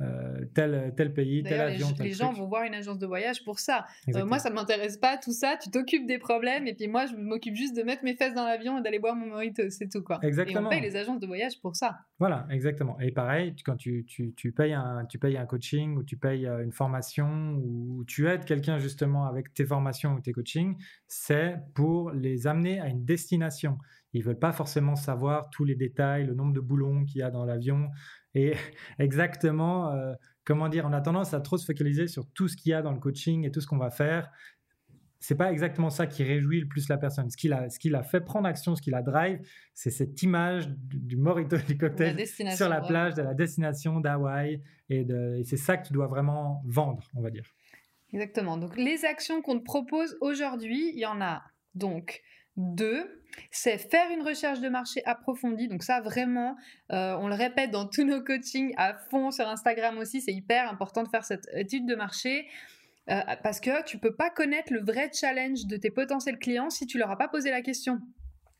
euh, 0.00 0.28
euh, 0.28 0.44
tel, 0.54 0.94
tel 0.96 1.12
pays, 1.12 1.42
tel 1.42 1.60
avion. 1.60 1.88
Les, 1.98 2.06
les 2.06 2.12
gens 2.12 2.32
vont 2.32 2.46
voir 2.46 2.64
une 2.64 2.74
agence 2.74 2.98
de 2.98 3.06
voyage 3.06 3.44
pour 3.44 3.58
ça. 3.58 3.86
Euh, 4.14 4.24
moi, 4.24 4.38
ça 4.38 4.50
ne 4.50 4.54
m'intéresse 4.54 4.96
pas, 4.96 5.16
tout 5.16 5.32
ça. 5.32 5.56
Tu 5.60 5.70
t'occupes 5.70 6.06
des 6.06 6.18
problèmes 6.18 6.66
et 6.66 6.74
puis 6.74 6.86
moi, 6.86 7.06
je 7.06 7.14
m'occupe 7.14 7.54
juste 7.54 7.76
de 7.76 7.82
mettre 7.82 8.04
mes 8.04 8.14
fesses 8.14 8.34
dans 8.34 8.44
l'avion 8.44 8.78
et 8.78 8.82
d'aller 8.82 8.98
boire 8.98 9.16
mon 9.16 9.26
mojito, 9.26 9.62
c'est 9.70 9.88
tout 9.88 10.02
quoi. 10.02 10.18
Exactement. 10.22 10.62
Et 10.62 10.66
on 10.66 10.68
paye 10.68 10.80
les 10.80 10.96
agences 10.96 11.20
de 11.20 11.26
voyage 11.26 11.60
pour 11.60 11.76
ça. 11.76 11.98
Voilà, 12.18 12.46
exactement. 12.50 12.98
Et 13.00 13.10
pareil, 13.10 13.54
quand 13.64 13.76
tu, 13.76 14.04
tu, 14.06 14.32
tu, 14.34 14.52
payes, 14.52 14.72
un, 14.72 15.04
tu 15.06 15.18
payes 15.18 15.36
un 15.36 15.46
coaching 15.46 15.96
ou 15.96 16.04
tu 16.04 16.16
payes 16.16 16.46
une 16.46 16.72
formation 16.72 17.60
ou 17.64 18.04
tu 18.06 18.28
aides 18.28 18.44
quelqu'un 18.44 18.78
justement 18.78 19.26
avec 19.26 19.52
tes 19.54 19.64
formations 19.64 20.14
ou 20.14 20.20
tes 20.20 20.32
coachings, 20.32 20.76
c'est 21.06 21.56
pour 21.74 22.10
les 22.12 22.46
amener 22.46 22.80
à 22.80 22.88
une 22.88 23.04
destination. 23.04 23.78
Ils 24.14 24.24
veulent 24.24 24.38
pas 24.38 24.52
forcément 24.52 24.96
savoir 24.96 25.50
tous 25.50 25.64
les 25.64 25.74
détails, 25.74 26.24
le 26.24 26.34
nombre 26.34 26.54
de 26.54 26.60
boulons 26.60 27.04
qu'il 27.04 27.20
y 27.20 27.22
a 27.22 27.30
dans 27.30 27.44
l'avion 27.44 27.90
et 28.38 28.54
exactement 28.98 29.92
euh, 29.92 30.14
comment 30.44 30.68
dire. 30.68 30.86
On 30.86 30.92
a 30.92 31.00
tendance 31.00 31.34
à 31.34 31.40
trop 31.40 31.58
se 31.58 31.66
focaliser 31.66 32.06
sur 32.06 32.26
tout 32.32 32.48
ce 32.48 32.56
qu'il 32.56 32.70
y 32.70 32.74
a 32.74 32.82
dans 32.82 32.92
le 32.92 33.00
coaching 33.00 33.44
et 33.46 33.50
tout 33.50 33.60
ce 33.60 33.66
qu'on 33.66 33.78
va 33.78 33.90
faire. 33.90 34.30
C'est 35.20 35.34
pas 35.34 35.50
exactement 35.50 35.90
ça 35.90 36.06
qui 36.06 36.22
réjouit 36.22 36.60
le 36.60 36.68
plus 36.68 36.88
la 36.88 36.96
personne. 36.96 37.28
Ce 37.28 37.36
qui 37.36 37.48
l'a, 37.48 37.68
ce 37.70 37.80
qui 37.80 37.88
l'a 37.90 38.04
fait 38.04 38.20
prendre 38.20 38.46
action, 38.46 38.76
ce 38.76 38.82
qui 38.82 38.90
la 38.90 39.02
drive, 39.02 39.40
c'est 39.74 39.90
cette 39.90 40.22
image 40.22 40.68
du, 40.68 41.16
morito 41.16 41.56
du 41.66 41.76
cocktail 41.76 42.24
sur 42.54 42.68
la 42.68 42.80
plage 42.80 43.14
de 43.14 43.22
la 43.22 43.34
destination 43.34 43.98
d'Hawaï 43.98 44.62
et, 44.90 45.00
et 45.00 45.44
c'est 45.44 45.56
ça 45.56 45.76
que 45.76 45.88
tu 45.88 45.92
dois 45.92 46.06
vraiment 46.06 46.62
vendre, 46.66 47.10
on 47.14 47.20
va 47.20 47.30
dire. 47.30 47.52
Exactement. 48.12 48.56
Donc 48.58 48.76
les 48.76 49.04
actions 49.04 49.42
qu'on 49.42 49.58
te 49.58 49.64
propose 49.64 50.16
aujourd'hui, 50.20 50.92
il 50.94 51.00
y 51.00 51.06
en 51.06 51.20
a 51.20 51.42
donc 51.74 52.22
deux, 52.58 53.22
c'est 53.50 53.78
faire 53.78 54.10
une 54.10 54.22
recherche 54.22 54.60
de 54.60 54.68
marché 54.68 55.02
approfondie. 55.06 55.68
Donc 55.68 55.82
ça, 55.82 56.00
vraiment, 56.00 56.56
euh, 56.92 57.16
on 57.20 57.28
le 57.28 57.34
répète 57.34 57.70
dans 57.70 57.86
tous 57.86 58.04
nos 58.04 58.22
coachings 58.22 58.74
à 58.76 58.94
fond 59.10 59.30
sur 59.30 59.48
Instagram 59.48 59.96
aussi, 59.98 60.20
c'est 60.20 60.32
hyper 60.32 60.68
important 60.70 61.02
de 61.02 61.08
faire 61.08 61.24
cette 61.24 61.48
étude 61.54 61.86
de 61.86 61.94
marché. 61.94 62.48
Euh, 63.10 63.20
parce 63.42 63.58
que 63.58 63.82
tu 63.84 63.96
peux 63.96 64.14
pas 64.14 64.28
connaître 64.28 64.70
le 64.70 64.80
vrai 64.80 65.10
challenge 65.14 65.64
de 65.64 65.78
tes 65.78 65.90
potentiels 65.90 66.38
clients 66.38 66.68
si 66.68 66.86
tu 66.86 66.98
leur 66.98 67.10
as 67.10 67.16
pas 67.16 67.28
posé 67.28 67.50
la 67.50 67.62
question. 67.62 68.00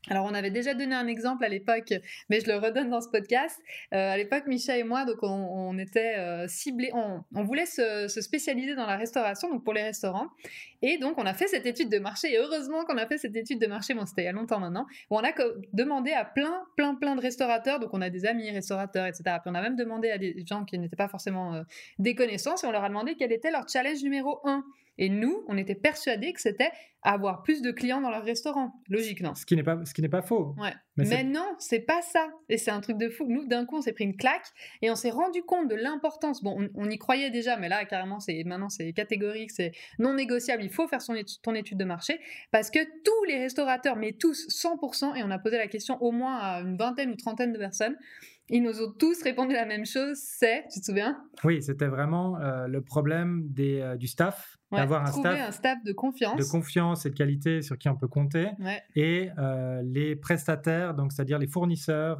Alors, 0.07 0.25
on 0.25 0.33
avait 0.33 0.49
déjà 0.49 0.73
donné 0.73 0.95
un 0.95 1.07
exemple 1.07 1.43
à 1.43 1.49
l'époque, 1.49 1.93
mais 2.29 2.39
je 2.39 2.47
le 2.47 2.55
redonne 2.55 2.89
dans 2.89 3.01
ce 3.01 3.09
podcast. 3.09 3.59
Euh, 3.93 4.13
à 4.13 4.17
l'époque, 4.17 4.47
Micha 4.47 4.77
et 4.77 4.83
moi, 4.83 5.03
donc 5.03 5.17
on, 5.21 5.77
était 5.77 6.15
euh, 6.17 6.47
ciblés, 6.47 6.89
on, 6.93 7.43
voulait 7.43 7.65
se, 7.65 8.07
spécialiser 8.07 8.75
dans 8.75 8.85
la 8.85 8.95
restauration, 8.95 9.49
donc 9.49 9.65
pour 9.65 9.73
les 9.73 9.83
restaurants. 9.83 10.27
Et 10.81 10.97
donc, 10.99 11.17
on 11.17 11.25
a 11.25 11.33
fait 11.33 11.47
cette 11.47 11.65
étude 11.65 11.89
de 11.89 11.99
marché. 11.99 12.33
Et 12.33 12.37
heureusement 12.37 12.85
qu'on 12.85 12.97
a 12.97 13.05
fait 13.07 13.17
cette 13.17 13.35
étude 13.35 13.59
de 13.59 13.67
marché, 13.67 13.93
bon, 13.93 14.05
c'était 14.05 14.21
il 14.21 14.25
y 14.25 14.29
a 14.29 14.31
longtemps 14.31 14.61
maintenant, 14.61 14.87
où 15.09 15.17
on 15.17 15.23
a 15.23 15.33
demandé 15.73 16.13
à 16.13 16.23
plein, 16.23 16.63
plein, 16.77 16.95
plein 16.95 17.17
de 17.17 17.21
restaurateurs. 17.21 17.79
Donc, 17.81 17.89
on 17.93 18.01
a 18.01 18.09
des 18.09 18.25
amis 18.25 18.49
restaurateurs, 18.51 19.05
etc. 19.05 19.23
Puis, 19.41 19.51
on 19.51 19.55
a 19.55 19.61
même 19.61 19.75
demandé 19.75 20.11
à 20.11 20.17
des 20.17 20.45
gens 20.47 20.63
qui 20.63 20.79
n'étaient 20.79 20.95
pas 20.95 21.09
forcément 21.09 21.55
euh, 21.55 21.63
des 21.99 22.15
connaissances 22.15 22.63
et 22.63 22.67
on 22.67 22.71
leur 22.71 22.85
a 22.85 22.89
demandé 22.89 23.15
quel 23.19 23.33
était 23.33 23.51
leur 23.51 23.67
challenge 23.67 24.01
numéro 24.01 24.39
un. 24.45 24.63
Et 25.01 25.07
nous, 25.07 25.45
on 25.47 25.57
était 25.57 25.75
persuadés 25.75 26.33
que 26.33 26.41
c'était 26.41 26.71
avoir 27.03 27.41
plus 27.41 27.61
de 27.61 27.71
clients 27.71 28.01
dans 28.01 28.09
leur 28.09 28.25
restaurant. 28.25 28.73
Logique, 28.89 29.21
non? 29.21 29.33
Ce 29.33 29.45
qui 29.45 29.55
n'est 29.55 29.63
pas, 29.63 29.79
ce 29.85 29.93
qui 29.93 30.01
n'est 30.01 30.09
pas 30.09 30.21
faux. 30.21 30.53
Ouais. 30.57 30.73
Mais, 30.97 31.23
non, 31.23 31.55
c'est 31.57 31.79
pas 31.79 32.01
ça. 32.01 32.27
Et 32.49 32.57
c'est 32.57 32.71
un 32.71 32.81
truc 32.81 32.97
de 32.97 33.07
fou. 33.07 33.25
Nous, 33.29 33.47
d'un 33.47 33.65
coup, 33.65 33.77
on 33.77 33.81
s'est 33.81 33.93
pris 33.93 34.03
une 34.03 34.17
claque 34.17 34.45
et 34.81 34.91
on 34.91 34.95
s'est 34.95 35.09
rendu 35.09 35.41
compte 35.43 35.69
de 35.69 35.75
l'importance. 35.75 36.43
Bon, 36.43 36.67
on, 36.75 36.89
y 36.89 36.97
croyait 36.97 37.29
déjà, 37.29 37.55
mais 37.55 37.69
là, 37.69 37.85
carrément, 37.85 38.19
c'est 38.19 38.43
maintenant, 38.43 38.67
c'est 38.67 38.91
catégorique, 38.91 39.51
c'est 39.51 39.71
non 39.99 40.13
négociable. 40.13 40.61
Il 40.61 40.69
faut 40.69 40.89
faire 40.89 41.01
son 41.01 41.13
étude, 41.13 41.41
ton 41.41 41.55
étude 41.55 41.77
de 41.77 41.85
marché 41.85 42.19
parce 42.51 42.69
que 42.69 42.79
tous 43.05 43.23
les 43.29 43.37
restaurateurs, 43.37 43.95
mais 43.95 44.11
tous 44.11 44.49
100%, 44.49 45.15
et 45.15 45.23
on 45.23 45.31
a 45.31 45.39
posé 45.39 45.57
la 45.57 45.67
question 45.67 45.97
au 46.01 46.11
moins 46.11 46.37
à 46.37 46.59
une 46.59 46.75
vingtaine 46.75 47.11
ou 47.11 47.15
trentaine 47.15 47.53
de 47.53 47.57
personnes, 47.57 47.95
ils 48.49 48.63
nous 48.63 48.81
ont 48.81 48.91
tous 48.91 49.21
répondu 49.23 49.53
la 49.53 49.65
même 49.65 49.85
chose, 49.85 50.17
c'est, 50.17 50.65
tu 50.71 50.79
te 50.79 50.85
souviens? 50.85 51.21
Oui, 51.43 51.61
c'était 51.61 51.87
vraiment 51.87 52.39
euh, 52.39 52.67
le 52.67 52.81
problème 52.81 53.43
des, 53.49 53.79
euh, 53.79 53.95
du 53.95 54.07
staff, 54.07 54.57
d'avoir 54.71 55.03
un 55.03 55.11
staff, 55.11 55.39
un 55.47 55.51
staff 55.51 55.83
de 55.83 55.93
confiance, 55.93 56.37
de 56.37 56.51
confiance 56.51 57.05
et 57.05 57.09
de 57.09 57.15
qualité 57.15 57.61
sur 57.61 57.77
qui 57.77 57.89
on 57.89 57.95
peut 57.95 58.07
compter, 58.07 58.49
et 58.95 59.29
euh, 59.37 59.81
les 59.83 60.15
prestataires, 60.15 60.93
donc 60.93 61.11
c'est-à-dire 61.11 61.39
les 61.39 61.47
fournisseurs, 61.47 62.19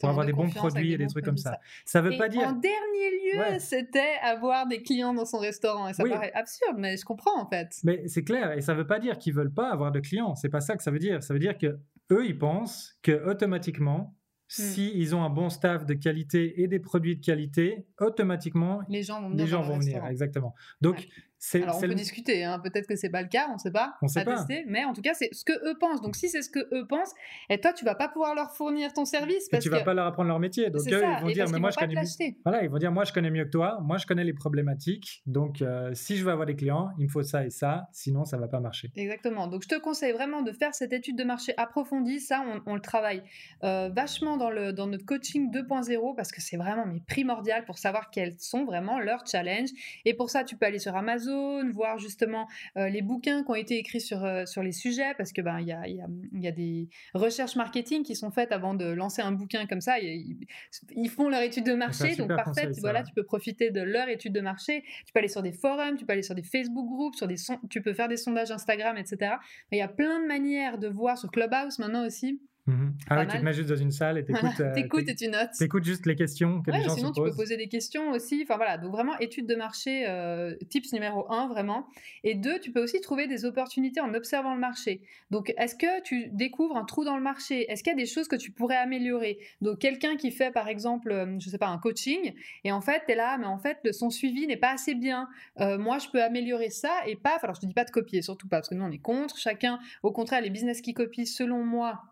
pour 0.00 0.08
avoir 0.08 0.26
des 0.26 0.32
bons 0.32 0.50
produits 0.50 0.92
et 0.92 0.98
des, 0.98 1.06
trucs 1.06 1.24
comme 1.24 1.36
ça. 1.36 1.58
Ça 1.84 2.00
veut 2.00 2.16
pas 2.16 2.28
dire. 2.28 2.48
En 2.48 2.52
dernier 2.52 3.10
lieu, 3.34 3.58
c'était 3.58 4.14
avoir 4.22 4.66
des 4.66 4.82
clients 4.82 5.14
dans 5.14 5.26
son 5.26 5.38
restaurant, 5.38 5.88
et 5.88 5.92
ça 5.92 6.04
paraît 6.04 6.32
absurde, 6.34 6.76
mais 6.78 6.96
je 6.96 7.04
comprends 7.04 7.40
en 7.40 7.48
fait. 7.48 7.78
Mais 7.84 8.06
c'est 8.08 8.24
clair, 8.24 8.52
et 8.52 8.60
ça 8.60 8.74
veut 8.74 8.86
pas 8.86 8.98
dire 8.98 9.18
qu'ils 9.18 9.34
veulent 9.34 9.52
pas 9.52 9.70
avoir 9.70 9.92
de 9.92 10.00
clients. 10.00 10.34
C'est 10.34 10.48
pas 10.48 10.60
ça 10.60 10.76
que 10.76 10.82
ça 10.82 10.90
veut 10.90 10.98
dire. 10.98 11.22
Ça 11.22 11.34
veut 11.34 11.40
dire 11.40 11.56
que 11.58 11.78
eux, 12.10 12.26
ils 12.26 12.38
pensent 12.38 12.98
que 13.02 13.24
automatiquement. 13.28 14.14
Si 14.52 14.92
ils 14.94 15.14
ont 15.14 15.22
un 15.22 15.30
bon 15.30 15.48
staff 15.48 15.86
de 15.86 15.94
qualité 15.94 16.62
et 16.62 16.68
des 16.68 16.78
produits 16.78 17.16
de 17.16 17.24
qualité, 17.24 17.86
automatiquement, 17.98 18.82
les 18.88 19.02
gens 19.02 19.22
vont 19.22 19.30
venir. 19.30 19.44
Les 19.44 19.50
gens 19.50 19.62
vont 19.62 19.78
venir, 19.78 20.04
exactement. 20.06 20.54
Donc, 20.80 21.08
alors, 21.54 21.76
on 21.76 21.80
peut 21.80 21.94
discuter, 21.94 22.44
hein. 22.44 22.58
peut-être 22.60 22.86
que 22.86 22.96
c'est 22.96 23.10
pas 23.10 23.22
le 23.22 23.28
cas, 23.28 23.48
on 23.52 23.58
sait 23.58 23.72
pas, 23.72 23.94
on 24.00 24.08
sait 24.08 24.24
pas. 24.24 24.46
mais 24.66 24.84
en 24.84 24.92
tout 24.92 25.02
cas, 25.02 25.14
c'est 25.14 25.32
ce 25.32 25.44
que 25.44 25.52
eux 25.68 25.76
pensent. 25.78 26.00
Donc, 26.00 26.16
si 26.16 26.28
c'est 26.28 26.42
ce 26.42 26.50
que 26.50 26.60
eux 26.72 26.86
pensent, 26.86 27.12
et 27.50 27.60
toi, 27.60 27.72
tu 27.72 27.84
vas 27.84 27.94
pas 27.94 28.08
pouvoir 28.08 28.34
leur 28.34 28.52
fournir 28.52 28.92
ton 28.92 29.04
service 29.04 29.48
parce 29.50 29.64
et 29.64 29.68
tu 29.68 29.70
vas 29.70 29.82
pas 29.82 29.94
leur 29.94 30.06
apprendre 30.06 30.28
leur 30.28 30.38
métier. 30.38 30.70
Donc, 30.70 30.82
eux, 30.86 31.02
ils 31.02 31.22
vont 31.22 31.30
dire, 31.30 31.48
mais 31.50 31.58
moi, 31.58 31.70
je 31.70 31.76
connais 31.76 31.94
mieux. 31.94 32.34
Voilà, 32.44 32.62
ils 32.62 32.70
vont 32.70 32.78
dire, 32.78 32.92
moi, 32.92 33.04
je 33.04 33.12
connais 33.12 33.30
mieux 33.30 33.44
que 33.44 33.50
toi, 33.50 33.78
moi, 33.82 33.98
je 33.98 34.06
connais 34.06 34.24
les 34.24 34.32
problématiques. 34.32 35.22
Donc, 35.26 35.62
euh, 35.62 35.90
si 35.94 36.16
je 36.16 36.24
veux 36.24 36.30
avoir 36.30 36.46
des 36.46 36.54
clients, 36.56 36.90
il 36.98 37.06
me 37.06 37.10
faut 37.10 37.22
ça 37.22 37.44
et 37.44 37.50
ça, 37.50 37.88
sinon, 37.92 38.24
ça 38.24 38.36
va 38.36 38.48
pas 38.48 38.60
marcher. 38.60 38.90
Exactement. 38.96 39.48
Donc, 39.48 39.62
je 39.62 39.68
te 39.68 39.78
conseille 39.80 40.12
vraiment 40.12 40.42
de 40.42 40.52
faire 40.52 40.74
cette 40.74 40.92
étude 40.92 41.18
de 41.18 41.24
marché 41.24 41.54
approfondie. 41.56 42.20
Ça, 42.20 42.44
on, 42.66 42.74
le 42.74 42.80
travaille 42.80 43.22
euh, 43.64 43.90
vachement 43.94 44.36
dans, 44.36 44.50
le, 44.50 44.72
dans 44.72 44.86
notre 44.86 45.04
coaching 45.04 45.50
2.0 45.50 46.14
parce 46.16 46.30
que 46.30 46.40
c'est 46.40 46.56
vraiment 46.56 46.86
mais 46.86 47.00
primordial 47.00 47.64
pour 47.64 47.78
savoir 47.78 48.10
quels 48.10 48.38
sont 48.38 48.64
vraiment 48.64 49.00
leurs 49.00 49.26
challenges. 49.26 49.70
Et 50.04 50.14
pour 50.14 50.30
ça, 50.30 50.44
tu 50.44 50.56
peux 50.56 50.66
aller 50.66 50.78
sur 50.78 50.94
Amazon, 50.96 51.31
voir 51.72 51.98
juste 51.98 52.12
justement 52.12 52.46
euh, 52.76 52.90
les 52.90 53.00
bouquins 53.00 53.42
qui 53.42 53.50
ont 53.50 53.54
été 53.54 53.78
écrits 53.78 54.00
sur, 54.00 54.22
euh, 54.22 54.44
sur 54.44 54.62
les 54.62 54.72
sujets, 54.72 55.14
parce 55.16 55.32
que 55.32 55.40
ben 55.40 55.60
il 55.60 55.66
y 55.66 55.72
a, 55.72 55.88
y, 55.88 56.00
a, 56.00 56.06
y 56.34 56.46
a, 56.46 56.52
des 56.52 56.90
recherches 57.14 57.56
marketing 57.56 58.02
qui 58.02 58.14
sont 58.14 58.30
faites 58.30 58.52
avant 58.52 58.74
de 58.74 58.84
lancer 58.84 59.22
un 59.22 59.32
bouquin 59.32 59.66
comme 59.66 59.80
ça. 59.80 59.98
Ils, 59.98 60.46
ils 60.94 61.08
font 61.08 61.30
leur 61.30 61.40
étude 61.40 61.64
de 61.64 61.72
marché, 61.72 62.14
donc 62.16 62.28
parfait. 62.28 62.70
Voilà, 62.80 63.02
tu 63.02 63.14
peux 63.14 63.24
profiter 63.24 63.70
de 63.70 63.80
leur 63.80 64.10
étude 64.10 64.34
de 64.34 64.42
marché. 64.42 64.84
Tu 65.06 65.12
peux 65.14 65.20
aller 65.20 65.28
sur 65.28 65.42
des 65.42 65.52
forums, 65.52 65.96
tu 65.96 66.04
peux 66.04 66.12
aller 66.12 66.22
sur 66.22 66.34
des 66.34 66.42
Facebook 66.42 66.86
groups, 66.86 67.16
sur 67.16 67.26
des 67.26 67.36
tu 67.70 67.80
peux 67.80 67.94
faire 67.94 68.08
des 68.08 68.18
sondages 68.18 68.50
Instagram, 68.50 68.98
etc. 68.98 69.36
Il 69.70 69.78
y 69.78 69.82
a 69.82 69.88
plein 69.88 70.20
de 70.20 70.26
manières 70.26 70.76
de 70.76 70.88
voir 70.88 71.16
sur 71.16 71.30
Clubhouse 71.30 71.78
maintenant 71.78 72.06
aussi 72.06 72.40
Mhm. 72.64 72.94
Ah 73.10 73.14
Pas 73.16 73.20
oui, 73.22 73.26
tu 73.26 73.38
te 73.38 73.44
mets 73.44 73.52
juste 73.52 73.68
dans 73.70 73.76
une 73.76 73.90
salle 73.90 74.18
et 74.18 74.24
t'écoutes. 74.24 74.40
Voilà, 74.42 74.54
euh, 74.70 74.74
T'écoutes 74.74 75.00
t'éc- 75.00 75.10
et 75.10 75.14
tu 75.16 75.28
notes. 75.28 75.50
t'écoutes 75.58 75.82
juste 75.82 76.06
les 76.06 76.14
questions 76.14 76.62
que 76.62 76.70
Ouais, 76.70 76.78
les 76.78 76.84
gens 76.84 76.94
sinon, 76.94 77.08
se 77.08 77.14
tu 77.14 77.20
peux 77.24 77.34
poser 77.34 77.56
des 77.56 77.66
questions 77.66 78.10
aussi. 78.12 78.42
Enfin 78.44 78.56
voilà, 78.56 78.78
donc 78.78 78.92
vraiment, 78.92 79.18
étude 79.18 79.46
de 79.48 79.56
marché, 79.56 80.04
euh, 80.08 80.54
tips 80.70 80.92
numéro 80.92 81.28
un, 81.32 81.48
vraiment. 81.48 81.88
Et 82.22 82.36
deux, 82.36 82.60
tu 82.60 82.70
peux 82.70 82.80
aussi 82.80 83.00
trouver 83.00 83.26
des 83.26 83.44
opportunités 83.44 84.00
en 84.00 84.14
observant 84.14 84.54
le 84.54 84.60
marché. 84.60 85.00
Donc, 85.32 85.52
est-ce 85.56 85.74
que 85.74 86.02
tu 86.02 86.28
découvres 86.30 86.76
un 86.76 86.84
trou 86.84 87.04
dans 87.04 87.16
le 87.16 87.22
marché? 87.22 87.68
Est-ce 87.68 87.82
qu'il 87.82 87.90
y 87.90 87.94
a 87.94 87.98
des 87.98 88.06
choses 88.06 88.28
que 88.28 88.36
tu 88.36 88.52
pourrais 88.52 88.76
améliorer? 88.76 89.38
Donc, 89.60 89.80
quelqu'un 89.80 90.16
qui 90.16 90.30
fait, 90.30 90.52
par 90.52 90.68
exemple, 90.68 91.10
euh, 91.10 91.36
je 91.40 91.50
sais 91.50 91.58
pas, 91.58 91.66
un 91.66 91.78
coaching, 91.78 92.32
et 92.62 92.70
en 92.70 92.80
fait, 92.80 93.02
tu 93.06 93.12
es 93.12 93.16
là, 93.16 93.38
mais 93.38 93.46
en 93.46 93.58
fait, 93.58 93.92
son 93.92 94.08
suivi 94.10 94.46
n'est 94.46 94.56
pas 94.56 94.70
assez 94.70 94.94
bien. 94.94 95.28
Euh, 95.58 95.78
moi, 95.78 95.98
je 95.98 96.06
peux 96.10 96.22
améliorer 96.22 96.70
ça 96.70 96.92
et 97.08 97.16
paf. 97.16 97.42
Alors, 97.42 97.56
je 97.56 97.60
te 97.62 97.66
dis 97.66 97.74
pas 97.74 97.84
de 97.84 97.90
copier, 97.90 98.22
surtout 98.22 98.46
pas, 98.46 98.58
parce 98.58 98.68
que 98.68 98.76
nous, 98.76 98.84
on 98.84 98.90
est 98.92 98.98
contre. 98.98 99.36
Chacun, 99.36 99.80
au 100.04 100.12
contraire, 100.12 100.40
les 100.42 100.50
business 100.50 100.80
qui 100.80 100.94
copient, 100.94 101.24
selon 101.24 101.64
moi, 101.64 102.04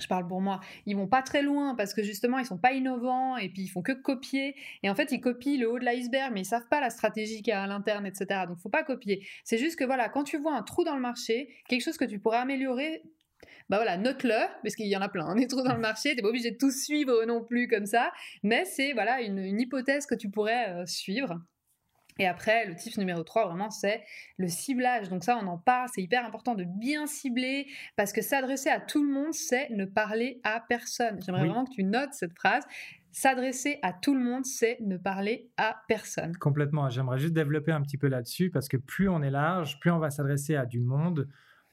je 0.00 0.06
parle 0.08 0.26
pour 0.26 0.40
moi, 0.40 0.60
ils 0.84 0.96
vont 0.96 1.06
pas 1.06 1.22
très 1.22 1.42
loin 1.42 1.74
parce 1.74 1.94
que 1.94 2.02
justement 2.02 2.38
ils 2.38 2.46
sont 2.46 2.58
pas 2.58 2.72
innovants 2.72 3.36
et 3.36 3.48
puis 3.48 3.62
ils 3.62 3.68
font 3.68 3.82
que 3.82 3.92
copier. 3.92 4.54
Et 4.82 4.90
en 4.90 4.94
fait 4.94 5.12
ils 5.12 5.20
copient 5.20 5.58
le 5.58 5.70
haut 5.70 5.78
de 5.78 5.84
l'iceberg 5.84 6.32
mais 6.32 6.42
ils 6.42 6.46
savent 6.46 6.68
pas 6.68 6.80
la 6.80 6.90
stratégie 6.90 7.42
qu'il 7.42 7.48
y 7.48 7.52
a 7.52 7.62
à 7.62 7.66
l'interne 7.66 8.06
etc 8.06 8.42
donc 8.46 8.58
faut 8.58 8.68
pas 8.68 8.84
copier. 8.84 9.26
C'est 9.44 9.58
juste 9.58 9.78
que 9.78 9.84
voilà 9.84 10.08
quand 10.08 10.24
tu 10.24 10.38
vois 10.38 10.54
un 10.54 10.62
trou 10.62 10.84
dans 10.84 10.94
le 10.94 11.00
marché 11.00 11.54
quelque 11.68 11.82
chose 11.82 11.96
que 11.96 12.04
tu 12.04 12.18
pourrais 12.18 12.38
améliorer 12.38 13.02
bah 13.68 13.78
voilà, 13.78 13.96
note-le, 13.96 14.46
parce 14.62 14.76
qu'il 14.76 14.86
y 14.86 14.96
en 14.96 15.00
a 15.00 15.08
plein, 15.08 15.34
des 15.36 15.48
trous 15.48 15.62
dans 15.62 15.74
le 15.74 15.80
marché, 15.80 16.14
t'es 16.14 16.22
pas 16.22 16.28
obligé 16.28 16.52
de 16.52 16.56
tout 16.56 16.70
suivre 16.70 17.24
non 17.24 17.42
plus 17.44 17.66
comme 17.68 17.86
ça, 17.86 18.12
mais 18.42 18.64
c'est 18.64 18.92
voilà 18.92 19.20
une, 19.20 19.38
une 19.38 19.60
hypothèse 19.60 20.06
que 20.06 20.14
tu 20.14 20.30
pourrais 20.30 20.70
euh, 20.70 20.86
suivre. 20.86 21.40
Et 22.18 22.26
après, 22.26 22.66
le 22.66 22.74
tip 22.74 22.96
numéro 22.96 23.22
3, 23.22 23.46
vraiment, 23.46 23.70
c'est 23.70 24.02
le 24.38 24.48
ciblage. 24.48 25.08
Donc 25.08 25.22
ça, 25.24 25.38
on 25.42 25.46
en 25.46 25.58
parle, 25.58 25.88
c'est 25.94 26.02
hyper 26.02 26.24
important 26.24 26.54
de 26.54 26.64
bien 26.64 27.06
cibler, 27.06 27.66
parce 27.96 28.12
que 28.12 28.22
s'adresser 28.22 28.70
à 28.70 28.80
tout 28.80 29.02
le 29.04 29.12
monde, 29.12 29.34
c'est 29.34 29.68
ne 29.70 29.84
parler 29.84 30.40
à 30.44 30.60
personne. 30.66 31.20
J'aimerais 31.24 31.42
Oui. 31.42 31.48
vraiment 31.48 31.64
que 31.66 31.72
tu 31.74 31.84
notes 31.84 32.12
cette 32.12 32.34
phrase. 32.34 32.64
S'adresser 33.12 33.78
à 33.82 33.92
tout 33.94 34.14
le 34.14 34.20
monde, 34.20 34.44
c'est 34.44 34.78
ne 34.80 34.96
parler 34.98 35.48
à 35.56 35.76
personne. 35.88 36.36
Complètement. 36.36 36.88
J'aimerais 36.90 37.18
juste 37.18 37.32
développer 37.32 37.72
un 37.72 37.80
petit 37.80 37.96
peu 37.96 38.08
là-dessus 38.08 38.50
parce 38.50 38.68
que 38.68 38.76
plus 38.76 39.08
on 39.08 39.22
est 39.22 39.30
large, 39.30 39.80
plus 39.80 39.90
on 39.90 39.98
va 39.98 40.10
s'adresser 40.10 40.54
à 40.54 40.66
du 40.66 40.80
monde, 40.80 41.26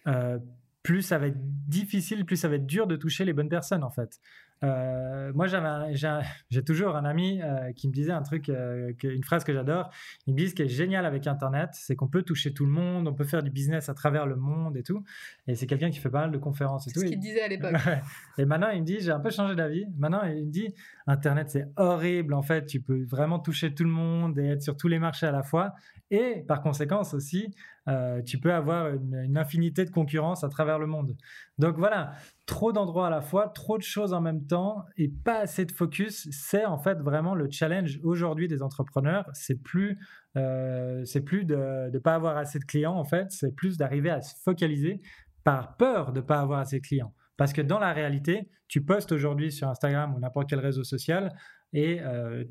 euh, 0.07 0.39
plus 0.83 1.01
ça 1.01 1.17
va 1.17 1.27
être 1.27 1.37
difficile, 1.67 2.25
plus 2.25 2.37
ça 2.37 2.47
va 2.47 2.55
être 2.55 2.65
dur 2.65 2.87
de 2.87 2.95
toucher 2.95 3.25
les 3.25 3.33
bonnes 3.33 3.49
personnes 3.49 3.83
en 3.83 3.89
fait. 3.91 4.19
Euh, 4.63 5.31
moi, 5.33 5.47
j'ai 6.49 6.63
toujours 6.63 6.95
un 6.95 7.05
ami 7.05 7.41
euh, 7.41 7.71
qui 7.73 7.87
me 7.87 7.93
disait 7.93 8.11
un 8.11 8.21
truc, 8.21 8.49
euh, 8.49 8.93
que- 8.97 9.07
une 9.07 9.23
phrase 9.23 9.43
que 9.43 9.53
j'adore. 9.53 9.89
Il 10.25 10.33
me 10.33 10.37
dit 10.39 10.49
ce 10.49 10.55
qui 10.55 10.61
est 10.61 10.67
génial 10.67 11.05
avec 11.05 11.27
Internet, 11.27 11.69
c'est 11.73 11.95
qu'on 11.95 12.07
peut 12.07 12.23
toucher 12.23 12.53
tout 12.53 12.65
le 12.65 12.71
monde, 12.71 13.07
on 13.07 13.13
peut 13.13 13.25
faire 13.25 13.43
du 13.43 13.49
business 13.51 13.89
à 13.89 13.93
travers 13.93 14.25
le 14.25 14.35
monde 14.35 14.77
et 14.77 14.83
tout. 14.83 15.03
Et 15.47 15.55
c'est 15.55 15.67
quelqu'un 15.67 15.89
qui 15.89 15.99
fait 15.99 16.09
pas 16.09 16.21
mal 16.21 16.31
de 16.31 16.37
conférences 16.37 16.87
et 16.87 16.91
C'est 16.91 16.93
tout. 16.93 16.99
ce 17.01 17.05
Et- 17.05 17.09
qu'il 17.09 17.19
disait 17.19 17.41
à 17.41 17.47
l'époque. 17.47 17.73
Et 18.37 18.45
maintenant, 18.45 18.69
il 18.69 18.81
me 18.81 18.85
dit, 18.85 18.97
j'ai 18.99 19.11
un 19.11 19.19
peu 19.19 19.29
changé 19.29 19.55
d'avis. 19.55 19.85
Maintenant, 19.97 20.23
il 20.23 20.45
me 20.45 20.51
dit, 20.51 20.73
Internet, 21.07 21.49
c'est 21.49 21.65
horrible. 21.75 22.33
En 22.33 22.41
fait, 22.41 22.65
tu 22.65 22.79
peux 22.81 23.03
vraiment 23.05 23.39
toucher 23.39 23.73
tout 23.73 23.83
le 23.83 23.89
monde 23.89 24.39
et 24.39 24.47
être 24.47 24.61
sur 24.63 24.77
tous 24.77 24.87
les 24.87 24.99
marchés 24.99 25.25
à 25.27 25.31
la 25.31 25.43
fois. 25.43 25.73
Et 26.09 26.43
par 26.47 26.61
conséquence 26.61 27.13
aussi, 27.13 27.53
euh, 27.89 28.21
tu 28.21 28.37
peux 28.39 28.53
avoir 28.53 28.89
une, 28.93 29.15
une 29.25 29.37
infinité 29.37 29.83
de 29.83 29.89
concurrence 29.89 30.43
à 30.43 30.49
travers 30.49 30.79
le 30.79 30.85
monde. 30.87 31.15
Donc 31.57 31.77
voilà, 31.77 32.13
trop 32.45 32.73
d'endroits 32.73 33.07
à 33.07 33.09
la 33.09 33.21
fois, 33.21 33.49
trop 33.49 33.77
de 33.77 33.83
choses 33.83 34.13
en 34.13 34.21
même 34.21 34.45
temps 34.45 34.83
et 34.97 35.07
pas 35.07 35.39
assez 35.39 35.65
de 35.65 35.71
focus. 35.71 36.27
C'est 36.31 36.65
en 36.65 36.77
fait 36.77 36.99
vraiment 36.99 37.35
le 37.35 37.49
challenge 37.49 37.99
aujourd'hui 38.03 38.47
des 38.47 38.61
entrepreneurs. 38.61 39.29
C'est 39.33 39.61
plus, 39.61 39.97
euh, 40.37 41.03
c'est 41.05 41.21
plus 41.21 41.45
de 41.45 41.89
ne 41.91 41.99
pas 41.99 42.15
avoir 42.15 42.37
assez 42.37 42.59
de 42.59 42.65
clients 42.65 42.95
en 42.95 43.05
fait. 43.05 43.31
C'est 43.31 43.55
plus 43.55 43.77
d'arriver 43.77 44.09
à 44.09 44.21
se 44.21 44.35
focaliser 44.43 45.01
par 45.43 45.77
peur 45.77 46.11
de 46.11 46.19
ne 46.19 46.25
pas 46.25 46.39
avoir 46.39 46.59
assez 46.59 46.79
de 46.79 46.85
clients. 46.85 47.13
Parce 47.37 47.53
que 47.53 47.61
dans 47.61 47.79
la 47.79 47.93
réalité, 47.93 48.49
tu 48.67 48.83
postes 48.83 49.11
aujourd'hui 49.11 49.51
sur 49.51 49.69
Instagram 49.69 50.13
ou 50.15 50.19
n'importe 50.19 50.49
quel 50.49 50.59
réseau 50.59 50.83
social 50.83 51.33
et 51.73 51.99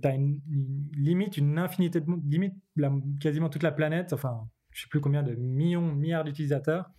tu 0.02 0.08
as 0.08 0.14
une, 0.14 0.40
limite 0.96 1.37
une 1.37 1.58
infinité 1.58 2.00
de 2.00 2.06
limite 2.28 2.54
quasiment 3.20 3.49
toute 3.49 3.62
la 3.62 3.70
planète, 3.70 4.12
enfin, 4.12 4.49
je 4.72 4.82
sais 4.82 4.88
plus 4.88 5.00
combien 5.00 5.22
de 5.22 5.34
millions, 5.37 5.92
milliards 5.94 6.25
d'utilisateurs 6.25 6.90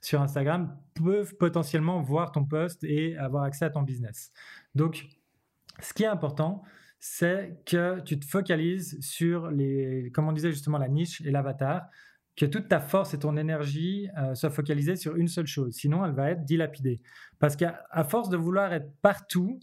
sur 0.00 0.20
Instagram 0.20 0.76
peuvent 0.94 1.34
potentiellement 1.36 2.00
voir 2.00 2.32
ton 2.32 2.44
post 2.44 2.84
et 2.84 3.16
avoir 3.16 3.44
accès 3.44 3.64
à 3.64 3.70
ton 3.70 3.82
business. 3.82 4.32
Donc, 4.74 5.06
ce 5.80 5.92
qui 5.94 6.02
est 6.04 6.06
important, 6.06 6.62
c'est 6.98 7.62
que 7.64 8.00
tu 8.00 8.18
te 8.18 8.26
focalises 8.26 8.98
sur 9.00 9.50
les, 9.50 10.10
comme 10.12 10.28
on 10.28 10.32
disait 10.32 10.50
justement, 10.50 10.78
la 10.78 10.88
niche 10.88 11.20
et 11.22 11.30
l'avatar, 11.30 11.88
que 12.36 12.46
toute 12.46 12.68
ta 12.68 12.80
force 12.80 13.12
et 13.14 13.18
ton 13.18 13.36
énergie 13.36 14.08
euh, 14.18 14.34
soient 14.34 14.50
focalisées 14.50 14.96
sur 14.96 15.16
une 15.16 15.28
seule 15.28 15.46
chose. 15.46 15.74
Sinon, 15.74 16.04
elle 16.04 16.12
va 16.12 16.30
être 16.30 16.44
dilapidée. 16.44 17.00
Parce 17.38 17.56
qu'à 17.56 17.84
force 18.08 18.28
de 18.30 18.36
vouloir 18.36 18.72
être 18.72 18.90
partout, 19.02 19.60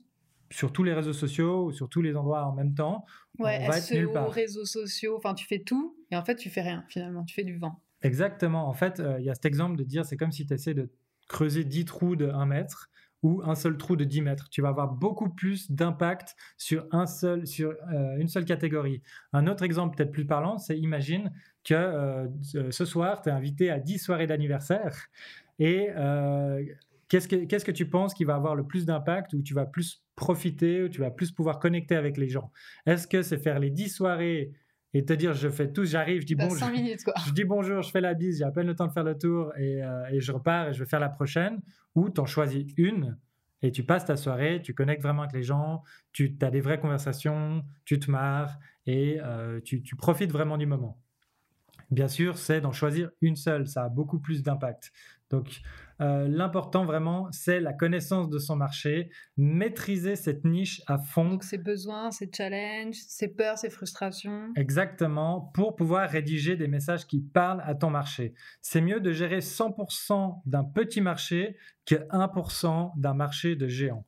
sur 0.50 0.72
tous 0.72 0.84
les 0.84 0.94
réseaux 0.94 1.14
sociaux 1.14 1.66
ou 1.66 1.72
sur 1.74 1.90
tous 1.90 2.02
les 2.02 2.16
endroits 2.16 2.46
en 2.46 2.54
même 2.54 2.74
temps, 2.74 3.06
Ouais, 3.38 3.60
on 3.64 3.68
va 3.68 3.78
être 3.78 3.92
nulle 3.92 4.06
SEO, 4.06 4.14
part. 4.14 4.32
réseaux 4.32 4.66
sociaux, 4.66 5.16
enfin 5.18 5.34
tu 5.34 5.46
fais 5.46 5.60
tout 5.60 5.98
et 6.10 6.16
en 6.16 6.24
fait 6.24 6.36
tu 6.38 6.50
fais 6.50 6.62
rien 6.62 6.86
finalement, 6.88 7.24
tu 7.26 7.36
fais 7.36 7.44
du 7.44 7.58
vent. 7.58 7.82
Exactement. 8.08 8.68
En 8.68 8.74
fait, 8.74 9.00
euh, 9.00 9.18
il 9.20 9.26
y 9.26 9.30
a 9.30 9.34
cet 9.36 9.46
exemple 9.46 9.76
de 9.78 9.84
dire 9.84 10.06
c'est 10.06 10.18
comme 10.18 10.32
si 10.32 10.46
tu 10.46 10.54
essaies 10.54 10.74
de 10.74 10.90
creuser 11.28 11.64
10 11.64 11.86
trous 11.86 12.16
de 12.16 12.30
1 12.30 12.46
mètre 12.46 12.90
ou 13.24 13.42
un 13.44 13.56
seul 13.56 13.78
trou 13.78 13.96
de 13.96 14.04
10 14.04 14.22
mètres. 14.22 14.48
Tu 14.50 14.62
vas 14.62 14.70
avoir 14.70 14.90
beaucoup 14.94 15.30
plus 15.30 15.72
d'impact 15.72 16.36
sur, 16.58 16.86
un 16.92 17.08
seul, 17.08 17.48
sur 17.48 17.72
euh, 17.94 18.18
une 18.18 18.28
seule 18.28 18.46
catégorie. 18.46 19.02
Un 19.34 19.48
autre 19.48 19.64
exemple 19.64 19.98
peut-être 19.98 20.12
plus 20.12 20.26
parlant, 20.26 20.58
c'est 20.60 20.78
imagine 20.78 21.32
que 21.64 21.74
euh, 21.74 22.28
ce- 22.72 22.86
soir, 22.86 23.22
tu 23.22 23.30
es 23.30 23.32
invité 23.32 23.72
à 23.72 23.80
10 23.80 23.98
soirées 23.98 24.28
d'anniversaire 24.28 25.08
et 25.60 25.90
qu'est-ce 27.10 27.28
que 27.28 27.66
que 27.66 27.72
tu 27.72 27.90
penses 27.90 28.14
qui 28.14 28.24
va 28.24 28.36
avoir 28.36 28.56
le 28.56 28.66
plus 28.66 28.86
d'impact, 28.86 29.34
où 29.34 29.42
tu 29.42 29.54
vas 29.54 29.66
plus 29.66 30.04
profiter, 30.16 30.84
où 30.84 30.90
tu 30.90 31.00
vas 31.02 31.12
plus 31.12 31.32
pouvoir 31.32 31.60
connecter 31.60 31.96
avec 31.96 32.18
les 32.18 32.30
gens? 32.30 32.52
Est-ce 32.86 33.08
que 33.08 33.22
c'est 33.22 33.38
faire 33.38 33.60
les 33.60 33.70
10 33.72 33.90
soirées 33.90 34.54
et 34.94 35.06
te 35.06 35.14
dire 35.14 35.34
je 35.34 35.50
fais 35.50 35.72
tout, 35.72 35.86
j'arrive, 35.86 36.22
je 36.22 36.26
dis 36.28 36.36
T'as 36.36 36.48
bon, 36.48 36.56
5 36.56 36.72
minutes 36.72 37.04
quoi. 37.04 37.14
je 37.26 37.32
dis 37.32 37.44
bonjour, 37.44 37.82
je 37.82 37.92
fais 37.92 38.02
la 38.02 38.14
bise, 38.14 38.40
j'ai 38.40 38.44
à 38.44 38.52
peine 38.52 38.68
le 38.68 38.76
temps 38.76 38.88
de 38.88 38.92
faire 38.92 39.04
le 39.04 39.18
tour 39.18 39.52
et, 39.58 39.84
euh, 39.84 40.06
et 40.12 40.20
je 40.20 40.32
repars 40.32 40.70
et 40.70 40.74
je 40.74 40.80
vais 40.80 40.90
faire 40.90 41.00
la 41.00 41.10
prochaine. 41.10 41.60
Ou 41.96 42.10
tu 42.10 42.22
en 42.22 42.26
choisis 42.26 42.66
une 42.78 43.18
et 43.62 43.72
tu 43.72 43.84
passes 43.84 44.06
ta 44.06 44.16
soirée, 44.18 44.62
tu 44.64 44.74
connectes 44.74 45.02
vraiment 45.02 45.24
avec 45.24 45.34
les 45.34 45.44
gens, 45.44 45.84
tu 46.14 46.38
as 46.42 46.52
des 46.52 46.62
vraies 46.62 46.80
conversations, 46.80 47.64
tu 47.86 48.00
te 48.00 48.10
marres 48.12 48.60
et 48.86 49.20
euh, 49.24 49.60
tu, 49.62 49.82
tu 49.82 49.96
profites 49.96 50.32
vraiment 50.32 50.58
du 50.58 50.66
moment. 50.68 51.00
Bien 51.90 52.08
sûr, 52.08 52.38
c'est 52.38 52.62
d'en 52.62 52.74
choisir 52.74 53.10
une 53.22 53.36
seule, 53.36 53.68
ça 53.68 53.86
a 53.86 53.90
beaucoup 53.90 54.20
plus 54.20 54.44
d'impact. 54.44 54.92
Donc, 55.30 55.62
euh, 56.00 56.28
l'important 56.28 56.86
vraiment, 56.86 57.28
c'est 57.32 57.60
la 57.60 57.74
connaissance 57.74 58.30
de 58.30 58.38
son 58.38 58.56
marché, 58.56 59.10
maîtriser 59.36 60.16
cette 60.16 60.46
niche 60.46 60.82
à 60.88 61.00
fond 61.00 61.32
Donc 61.32 61.44
ses 61.44 61.58
besoins, 61.58 62.12
ses 62.12 62.30
challenges, 62.32 62.96
ses 62.96 63.28
peurs, 63.28 63.58
ses 63.58 63.70
frustrations. 63.70 64.52
Exactement, 64.56 65.52
pour 65.54 65.76
pouvoir 65.76 66.10
rédiger 66.10 66.56
des 66.56 66.68
messages 66.68 67.08
qui 67.08 67.22
parlent 67.22 67.64
à 67.66 67.76
ton 67.76 67.90
marché. 67.90 68.34
C'est 68.62 68.82
mieux 68.82 69.00
de 69.00 69.12
gérer 69.12 69.40
100% 69.40 70.42
d'un 70.46 70.64
petit 70.64 71.02
marché 71.02 71.58
que 71.86 71.96
1% 72.12 72.92
d'un 72.96 73.14
marché 73.14 73.56
de 73.56 73.68
géant. 73.68 74.06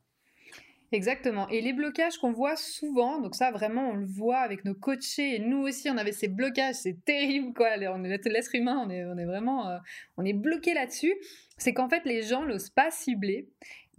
Exactement. 0.92 1.48
Et 1.50 1.62
les 1.62 1.74
blocages 1.74 2.18
qu'on 2.18 2.32
voit 2.32 2.56
souvent, 2.56 3.20
donc 3.20 3.36
ça 3.36 3.52
vraiment 3.52 3.90
on 3.90 3.96
le 3.96 4.08
voit 4.08 4.40
avec 4.40 4.66
nos 4.66 4.74
coachés 4.74 5.36
et 5.36 5.40
nous 5.40 5.60
aussi 5.60 5.88
on 5.90 5.98
avait 5.98 6.12
ces 6.12 6.28
blocages, 6.28 6.76
c'est 6.76 7.06
terrible 7.06 7.54
quoi. 7.54 7.68
On 7.78 8.04
est 8.04 8.26
l'être 8.26 8.56
humain, 8.56 8.84
on 8.86 8.90
est, 8.90 9.26
vraiment, 9.26 9.70
euh, 9.70 9.78
on 10.18 10.26
est 10.26 10.34
bloqué 10.34 10.74
là-dessus. 10.74 11.14
C'est 11.58 11.74
qu'en 11.74 11.90
fait 11.90 12.06
les 12.06 12.24
gens 12.24 12.44
n'osent 12.44 12.72
pas 12.72 12.90
cibler. 12.90 13.48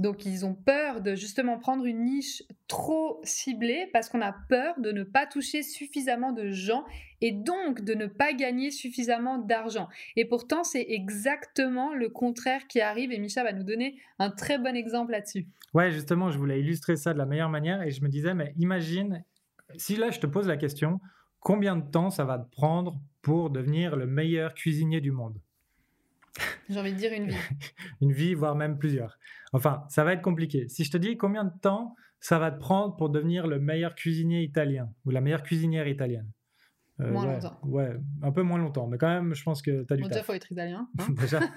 Donc 0.01 0.25
ils 0.25 0.47
ont 0.47 0.55
peur 0.55 1.03
de 1.03 1.15
justement 1.15 1.59
prendre 1.59 1.85
une 1.85 2.05
niche 2.05 2.43
trop 2.69 3.21
ciblée 3.23 3.89
parce 3.93 4.09
qu'on 4.09 4.23
a 4.23 4.35
peur 4.49 4.75
de 4.81 4.93
ne 4.93 5.03
pas 5.03 5.27
toucher 5.27 5.63
suffisamment 5.63 6.33
de 6.33 6.51
gens 6.51 6.85
et 7.21 7.33
donc 7.33 7.83
de 7.83 7.93
ne 7.95 8.07
pas 8.07 8.33
gagner 8.33 8.71
suffisamment 8.71 9.39
d'argent. 9.39 9.89
Et 10.17 10.25
pourtant 10.25 10.65
c'est 10.65 10.87
exactement 10.89 11.95
le 11.95 12.09
contraire 12.09 12.67
qui 12.67 12.81
arrive 12.81 13.13
et 13.13 13.19
Micha 13.19 13.45
va 13.45 13.53
nous 13.53 13.63
donner 13.63 14.01
un 14.19 14.31
très 14.31 14.59
bon 14.59 14.75
exemple 14.75 15.13
là-dessus. 15.13 15.47
Ouais, 15.73 15.93
justement, 15.93 16.31
je 16.31 16.39
voulais 16.39 16.61
illustrer 16.61 16.97
ça 16.97 17.13
de 17.13 17.19
la 17.19 17.27
meilleure 17.27 17.49
manière 17.49 17.83
et 17.83 17.91
je 17.91 18.03
me 18.03 18.09
disais, 18.09 18.35
mais 18.35 18.53
imagine, 18.57 19.23
si 19.77 19.97
là 19.97 20.11
je 20.11 20.19
te 20.19 20.27
pose 20.27 20.49
la 20.49 20.57
question, 20.57 21.01
combien 21.39 21.77
de 21.77 21.89
temps 21.89 22.11
ça 22.11 22.25
va 22.25 22.39
te 22.39 22.51
prendre 22.51 23.01
pour 23.23 23.51
devenir 23.51 23.95
le 23.97 24.07
meilleur 24.07 24.55
cuisinier 24.55 25.01
du 25.01 25.13
monde? 25.13 25.39
J'ai 26.69 26.79
envie 26.79 26.93
de 26.93 26.99
dire 26.99 27.13
une 27.13 27.27
vie. 27.27 27.37
Une 28.01 28.13
vie, 28.13 28.35
voire 28.35 28.55
même 28.55 28.79
plusieurs. 28.79 29.19
Enfin, 29.53 29.85
ça 29.89 30.05
va 30.05 30.13
être 30.13 30.23
compliqué. 30.23 30.69
Si 30.69 30.85
je 30.85 30.91
te 30.91 30.97
dis 30.97 31.17
combien 31.17 31.45
de 31.45 31.53
temps 31.61 31.95
ça 32.21 32.39
va 32.39 32.51
te 32.51 32.59
prendre 32.59 32.97
pour 32.97 33.11
devenir 33.11 33.47
le 33.47 33.59
meilleur 33.59 33.95
cuisinier 33.95 34.43
italien 34.43 34.93
ou 35.05 35.11
la 35.11 35.21
meilleure 35.21 35.43
cuisinière 35.43 35.89
italienne? 35.89 36.31
Euh, 37.01 37.13
Moins 37.13 37.27
ouais, 37.27 37.35
longtemps. 37.35 37.59
Ouais, 37.65 37.97
un 38.23 38.31
peu 38.33 38.43
moins 38.43 38.59
longtemps, 38.59 38.87
mais 38.87 38.99
quand 38.99 39.09
même, 39.09 39.35
je 39.35 39.43
pense 39.43 39.63
que 39.63 39.83
tu 39.85 39.93
as 39.93 39.97
du 39.97 40.03
Bon, 40.03 40.09
déjà, 40.09 40.23
faut 40.23 40.33
être 40.35 40.51
italien. 40.53 40.89
hein. 40.99 41.07
Déjà. 41.21 41.41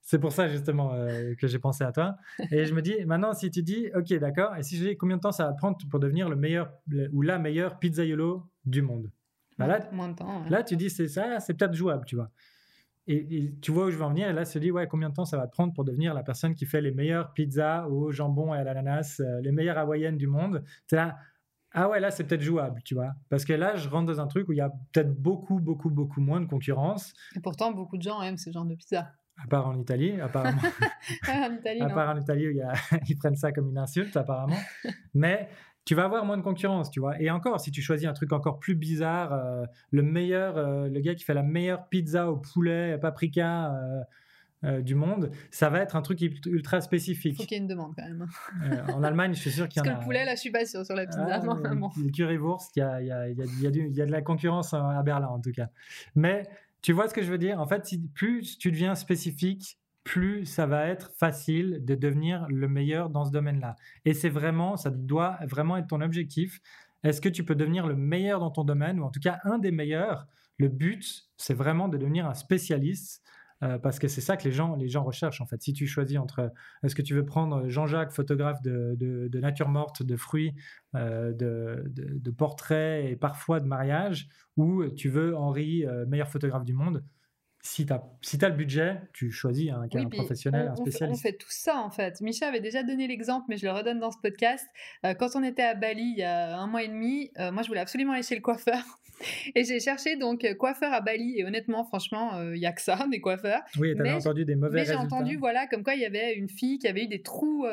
C'est 0.00 0.18
pour 0.18 0.32
ça 0.32 0.48
justement 0.48 0.94
euh, 0.94 1.34
que 1.34 1.46
j'ai 1.46 1.58
pensé 1.58 1.84
à 1.84 1.92
toi. 1.92 2.16
Et 2.50 2.64
je 2.64 2.72
me 2.74 2.80
dis, 2.80 3.04
maintenant, 3.04 3.34
si 3.34 3.50
tu 3.50 3.62
dis, 3.62 3.88
ok, 3.94 4.14
d'accord, 4.14 4.56
et 4.56 4.62
si 4.62 4.76
je 4.78 4.88
dis 4.88 4.96
combien 4.96 5.16
de 5.18 5.20
temps 5.22 5.32
ça 5.32 5.46
va 5.46 5.52
te 5.52 5.58
prendre 5.58 5.76
pour 5.90 6.00
devenir 6.00 6.28
le 6.30 6.36
meilleur 6.36 6.72
le- 6.88 7.10
ou 7.12 7.20
la 7.22 7.38
meilleure 7.38 7.78
pizzaiolo 7.78 8.48
du 8.64 8.80
monde? 8.80 9.10
Bah 9.58 9.66
là, 9.66 9.80
Moins 9.92 10.08
de 10.08 10.14
temps. 10.14 10.44
ouais. 10.44 10.50
Là, 10.50 10.62
tu 10.62 10.76
dis, 10.76 10.88
c'est 10.88 11.08
ça, 11.08 11.40
c'est 11.40 11.52
peut-être 11.54 11.74
jouable, 11.74 12.04
tu 12.06 12.16
vois. 12.16 12.30
Et, 13.08 13.54
tu 13.62 13.72
vois 13.72 13.86
où 13.86 13.90
je 13.90 13.96
veux 13.96 14.04
en 14.04 14.10
venir, 14.10 14.28
et 14.28 14.32
là, 14.32 14.44
se 14.44 14.58
dit, 14.58 14.70
ouais, 14.70 14.86
combien 14.86 15.08
de 15.08 15.14
temps 15.14 15.24
ça 15.24 15.36
va 15.36 15.46
te 15.46 15.52
prendre 15.52 15.72
pour 15.72 15.84
devenir 15.84 16.14
la 16.14 16.22
personne 16.22 16.54
qui 16.54 16.66
fait 16.66 16.80
les 16.80 16.90
meilleures 16.90 17.32
pizzas 17.32 17.86
au 17.86 18.12
jambon 18.12 18.54
et 18.54 18.58
à 18.58 18.64
l'ananas, 18.64 19.20
euh, 19.20 19.40
les 19.40 19.52
meilleures 19.52 19.78
hawaïennes 19.78 20.18
du 20.18 20.26
monde? 20.26 20.62
C'est 20.86 20.96
là, 20.96 21.16
ah 21.72 21.88
ouais, 21.88 22.00
là, 22.00 22.10
c'est 22.10 22.24
peut-être 22.24 22.42
jouable, 22.42 22.82
tu 22.84 22.94
vois. 22.94 23.12
Parce 23.28 23.44
que 23.44 23.52
là, 23.52 23.76
je 23.76 23.88
rentre 23.88 24.06
dans 24.06 24.20
un 24.20 24.26
truc 24.26 24.48
où 24.48 24.52
il 24.52 24.58
y 24.58 24.62
a 24.62 24.70
peut-être 24.92 25.14
beaucoup, 25.14 25.58
beaucoup, 25.58 25.90
beaucoup 25.90 26.20
moins 26.20 26.40
de 26.40 26.46
concurrence. 26.46 27.12
Et 27.36 27.40
pourtant, 27.40 27.72
beaucoup 27.72 27.98
de 27.98 28.02
gens 28.02 28.22
aiment 28.22 28.38
ce 28.38 28.50
genre 28.50 28.64
de 28.64 28.74
pizza. 28.74 29.12
À 29.42 29.46
part 29.46 29.68
en 29.68 29.78
Italie, 29.78 30.20
apparemment. 30.20 30.60
en 31.28 31.52
Italie, 31.52 31.80
à 31.80 31.88
part 31.90 32.16
en 32.16 32.20
Italie 32.20 32.48
où 32.48 32.50
il 32.50 32.56
y 32.56 32.62
a... 32.62 32.72
ils 33.08 33.16
prennent 33.16 33.36
ça 33.36 33.52
comme 33.52 33.68
une 33.68 33.78
insulte, 33.78 34.16
apparemment. 34.16 34.58
Mais 35.14 35.48
tu 35.88 35.94
vas 35.94 36.04
avoir 36.04 36.26
moins 36.26 36.36
de 36.36 36.42
concurrence, 36.42 36.90
tu 36.90 37.00
vois. 37.00 37.18
Et 37.18 37.30
encore, 37.30 37.60
si 37.60 37.70
tu 37.70 37.80
choisis 37.80 38.06
un 38.06 38.12
truc 38.12 38.34
encore 38.34 38.58
plus 38.58 38.74
bizarre, 38.74 39.32
euh, 39.32 39.64
le 39.90 40.02
meilleur, 40.02 40.58
euh, 40.58 40.86
le 40.86 41.00
gars 41.00 41.14
qui 41.14 41.24
fait 41.24 41.32
la 41.32 41.42
meilleure 41.42 41.88
pizza 41.88 42.30
au 42.30 42.36
poulet, 42.36 42.98
paprika 42.98 43.74
euh, 44.64 44.82
du 44.82 44.94
monde, 44.94 45.30
ça 45.50 45.70
va 45.70 45.80
être 45.80 45.96
un 45.96 46.02
truc 46.02 46.20
ultra 46.20 46.82
spécifique. 46.82 47.32
Il 47.32 47.36
faut 47.36 47.48
qu'il 47.48 47.56
y 47.56 47.60
ait 47.60 47.62
une 47.62 47.68
demande 47.68 47.94
quand 47.96 48.06
même. 48.06 48.26
en 48.92 49.02
Allemagne, 49.02 49.32
je 49.32 49.40
suis 49.40 49.50
sûr 49.50 49.66
qu'il 49.66 49.78
y 49.78 49.80
en 49.80 49.84
a. 49.84 49.86
Parce 49.86 49.96
que 49.96 50.00
le 50.02 50.04
poulet, 50.04 50.26
là, 50.26 50.34
je 50.34 50.40
suis 50.40 50.50
pas 50.50 50.66
sûr 50.66 50.84
sur 50.84 50.94
la 50.94 51.06
pizza. 51.06 51.26
Ah, 51.26 51.40
bon. 51.74 51.88
Currywurst, 52.14 52.76
il 52.76 52.80
y 52.80 52.82
a, 52.82 53.00
y, 53.00 53.10
a, 53.10 53.28
y, 53.30 53.40
a, 53.40 53.70
y 53.70 54.02
a, 54.02 54.04
de 54.04 54.12
la 54.12 54.20
concurrence 54.20 54.74
à 54.74 55.02
Berlin 55.02 55.28
en 55.28 55.40
tout 55.40 55.52
cas. 55.52 55.70
Mais 56.14 56.46
tu 56.82 56.92
vois 56.92 57.08
ce 57.08 57.14
que 57.14 57.22
je 57.22 57.30
veux 57.30 57.38
dire? 57.38 57.58
En 57.60 57.66
fait, 57.66 57.86
si, 57.86 57.98
plus 58.08 58.58
tu 58.58 58.70
deviens 58.72 58.94
spécifique, 58.94 59.78
plus 60.08 60.46
ça 60.46 60.64
va 60.64 60.86
être 60.86 61.10
facile 61.18 61.84
de 61.84 61.94
devenir 61.94 62.46
le 62.48 62.66
meilleur 62.66 63.10
dans 63.10 63.26
ce 63.26 63.30
domaine-là. 63.30 63.76
Et 64.06 64.14
c'est 64.14 64.30
vraiment, 64.30 64.78
ça 64.78 64.88
doit 64.88 65.38
vraiment 65.46 65.76
être 65.76 65.88
ton 65.88 66.00
objectif. 66.00 66.60
Est-ce 67.04 67.20
que 67.20 67.28
tu 67.28 67.44
peux 67.44 67.54
devenir 67.54 67.86
le 67.86 67.94
meilleur 67.94 68.40
dans 68.40 68.50
ton 68.50 68.64
domaine, 68.64 69.00
ou 69.00 69.04
en 69.04 69.10
tout 69.10 69.20
cas 69.20 69.38
un 69.44 69.58
des 69.58 69.70
meilleurs? 69.70 70.26
Le 70.56 70.68
but, 70.68 71.28
c'est 71.36 71.52
vraiment 71.52 71.88
de 71.88 71.98
devenir 71.98 72.26
un 72.26 72.32
spécialiste. 72.32 73.22
Euh, 73.64 73.76
parce 73.76 73.98
que 73.98 74.06
c'est 74.06 74.20
ça 74.20 74.36
que 74.36 74.44
les 74.44 74.52
gens, 74.52 74.76
les 74.76 74.88
gens 74.88 75.02
recherchent 75.02 75.40
en 75.40 75.46
fait. 75.46 75.60
Si 75.60 75.72
tu 75.72 75.86
choisis 75.86 76.16
entre, 76.16 76.52
est-ce 76.84 76.94
que 76.94 77.02
tu 77.02 77.12
veux 77.12 77.24
prendre 77.26 77.68
Jean-Jacques, 77.68 78.12
photographe 78.12 78.62
de, 78.62 78.96
de, 78.96 79.40
nature 79.40 79.68
morte, 79.68 80.02
de 80.02 80.16
fruits, 80.16 80.54
euh, 80.94 81.32
de, 81.32 81.82
de, 81.88 82.30
portraits 82.30 83.04
et 83.04 83.16
parfois 83.16 83.58
de 83.58 83.66
mariage, 83.66 84.28
ou 84.56 84.86
tu 84.86 85.08
veux 85.08 85.36
Henri, 85.36 85.84
euh, 85.84 86.06
meilleur 86.06 86.28
photographe 86.28 86.64
du 86.64 86.72
monde, 86.72 87.02
si 87.60 87.86
tu 87.86 87.92
as, 87.92 88.02
si 88.22 88.38
as 88.42 88.48
le 88.48 88.54
budget, 88.54 89.00
tu 89.12 89.30
choisis 89.30 89.70
un, 89.70 89.88
professionnel, 90.08 90.68
un 90.68 90.76
spécialiste. 90.76 91.20
On 91.20 91.22
fait, 91.28 91.36
tout 91.36 91.50
ça 91.50 91.78
en 91.78 91.90
fait. 91.90 92.20
Micha 92.20 92.46
avait 92.46 92.60
déjà 92.60 92.82
donné 92.82 93.08
l'exemple, 93.08 93.46
mais 93.48 93.56
je 93.56 93.66
le 93.66 93.72
redonne 93.72 93.98
dans 93.98 94.12
ce 94.12 94.18
podcast. 94.22 94.66
Euh, 95.04 95.14
quand 95.14 95.34
on 95.34 95.42
était 95.42 95.62
à 95.62 95.74
Bali 95.74 96.12
il 96.16 96.18
y 96.18 96.22
a 96.22 96.56
un 96.56 96.66
mois 96.66 96.84
et 96.84 96.88
demi, 96.88 97.30
euh, 97.38 97.50
moi 97.50 97.62
je 97.62 97.68
voulais 97.68 97.80
absolument 97.80 98.12
aller 98.12 98.22
chez 98.22 98.36
le 98.36 98.42
coiffeur. 98.42 98.78
Et 99.56 99.64
j'ai 99.64 99.80
cherché 99.80 100.14
donc 100.14 100.44
euh, 100.44 100.54
coiffeur 100.54 100.92
à 100.92 101.00
Bali 101.00 101.40
et 101.40 101.44
honnêtement, 101.44 101.82
franchement, 101.82 102.40
il 102.52 102.60
y 102.60 102.66
a 102.66 102.72
que 102.72 102.80
ça, 102.80 103.04
des 103.10 103.20
coiffeurs. 103.20 103.62
Oui, 103.76 103.92
tu 103.96 104.08
entendu 104.08 104.44
des 104.44 104.54
mauvais 104.54 104.82
résultats. 104.82 105.02
Mais 105.02 105.08
j'ai 105.08 105.16
entendu, 105.16 105.36
voilà, 105.36 105.66
comme 105.66 105.82
quoi 105.82 105.96
il 105.96 106.00
y 106.00 106.04
avait 106.04 106.34
une 106.34 106.48
fille 106.48 106.78
qui 106.78 106.86
avait 106.86 107.02
eu 107.02 107.08
des 107.08 107.20
trous. 107.20 107.66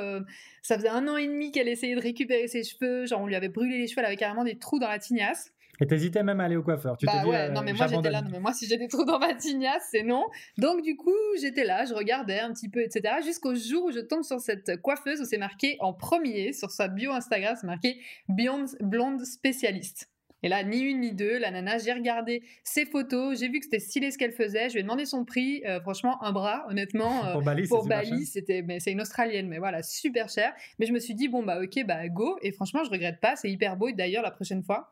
ça 0.64 0.76
faisait 0.76 0.90
un 0.90 1.08
an 1.08 1.18
et 1.18 1.28
demi 1.28 1.52
qu'elle 1.52 1.68
essayait 1.68 1.94
de 1.94 2.02
récupérer 2.02 2.48
ses 2.48 2.64
cheveux. 2.64 3.06
Genre, 3.06 3.22
on 3.22 3.28
lui 3.28 3.36
avait 3.36 3.50
brûlé 3.50 3.78
les 3.78 3.86
cheveux, 3.86 4.00
elle 4.00 4.08
avait 4.08 4.16
carrément 4.16 4.44
des 4.44 4.58
trous 4.58 4.80
dans 4.80 4.88
la 4.88 4.98
tignasse. 4.98 5.54
Et 5.82 5.88
t'hésitais 5.88 6.24
même 6.24 6.40
à 6.40 6.46
aller 6.46 6.56
au 6.56 6.64
coiffeur. 6.64 6.98
Tu 6.98 7.06
bah 7.06 7.22
te 7.22 7.28
ouais, 7.28 7.36
euh, 7.36 7.50
non 7.50 7.62
mais 7.62 7.74
moi 7.74 7.88
j'étais 7.88 8.10
là, 8.10 8.22
non 8.22 8.30
mais 8.32 8.40
moi 8.40 8.54
si 8.54 8.68
j'ai 8.68 8.78
des 8.78 8.88
trous 8.88 9.06
dans 9.06 9.20
ma 9.20 9.34
tignasse, 9.34 9.88
c'est 9.92 10.04
non. 10.04 10.26
Donc 10.58 10.82
du 10.82 10.96
coup 10.96 11.12
j'étais 11.40 11.64
là, 11.64 11.86
je 11.86 11.94
regardais 11.94 12.40
un 12.40 12.54
petit 12.54 12.70
peu, 12.70 12.82
etc. 12.82 13.16
Jusqu'au 13.24 13.56
jour 13.56 13.86
où 13.86 13.92
je 13.92 14.00
tombe 14.00 14.24
sur 14.24 14.40
cette 14.40 14.82
coiffeuse 14.82 15.22
où 15.22 15.26
c'est 15.26 15.38
marqué 15.38 15.78
en 15.80 15.94
premier 15.94 16.54
sur 16.54 16.72
sa 16.72 16.88
bio 16.88 17.12
Instagram, 17.12 17.56
c'est 17.60 17.68
marqué 17.68 18.00
blonde, 18.28 18.70
blonde 18.82 19.24
spécialiste. 19.26 20.10
Et 20.46 20.48
là, 20.48 20.64
ni 20.64 20.80
une 20.80 21.00
ni 21.00 21.12
deux, 21.12 21.40
la 21.40 21.50
nana, 21.50 21.80
j'ai 21.80 21.92
regardé 21.92 22.44
ses 22.64 22.86
photos, 22.86 23.40
j'ai 23.40 23.48
vu 23.48 23.58
que 23.58 23.66
c'était 23.66 23.80
stylé 23.80 24.12
ce 24.12 24.18
qu'elle 24.20 24.32
faisait, 24.32 24.70
je 24.70 24.74
lui 24.74 24.82
ai 24.82 24.84
demandé 24.84 25.06
son 25.06 25.26
prix, 25.26 25.64
euh, 25.66 25.82
franchement, 25.82 26.24
un 26.24 26.32
bras, 26.32 26.68
honnêtement. 26.70 27.14
Euh, 27.26 27.32
pour 27.32 27.42
Bali, 27.42 27.68
pour 27.68 27.88
Bali 27.88 28.26
c'était, 28.26 28.62
mais 28.62 28.80
c'est 28.80 28.92
une 28.92 29.02
Australienne, 29.02 29.48
mais 29.48 29.58
voilà, 29.58 29.82
super 29.82 30.30
cher. 30.30 30.54
Mais 30.78 30.86
je 30.86 30.94
me 30.94 31.00
suis 31.00 31.16
dit, 31.16 31.28
bon, 31.28 31.42
bah 31.42 31.60
ok, 31.62 31.84
bah 31.86 32.08
go, 32.10 32.38
et 32.44 32.52
franchement, 32.52 32.84
je 32.84 32.92
regrette 32.92 33.20
pas, 33.20 33.36
c'est 33.36 33.50
hyper 33.50 33.78
beau, 33.78 33.92
d'ailleurs, 33.92 34.22
la 34.22 34.32
prochaine 34.32 34.62
fois, 34.62 34.92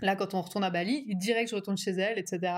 Là, 0.00 0.14
quand 0.14 0.34
on 0.34 0.42
retourne 0.42 0.62
à 0.62 0.70
Bali, 0.70 1.04
direct, 1.16 1.50
je 1.50 1.56
retourne 1.56 1.76
chez 1.76 1.90
elle, 1.90 2.18
etc. 2.18 2.52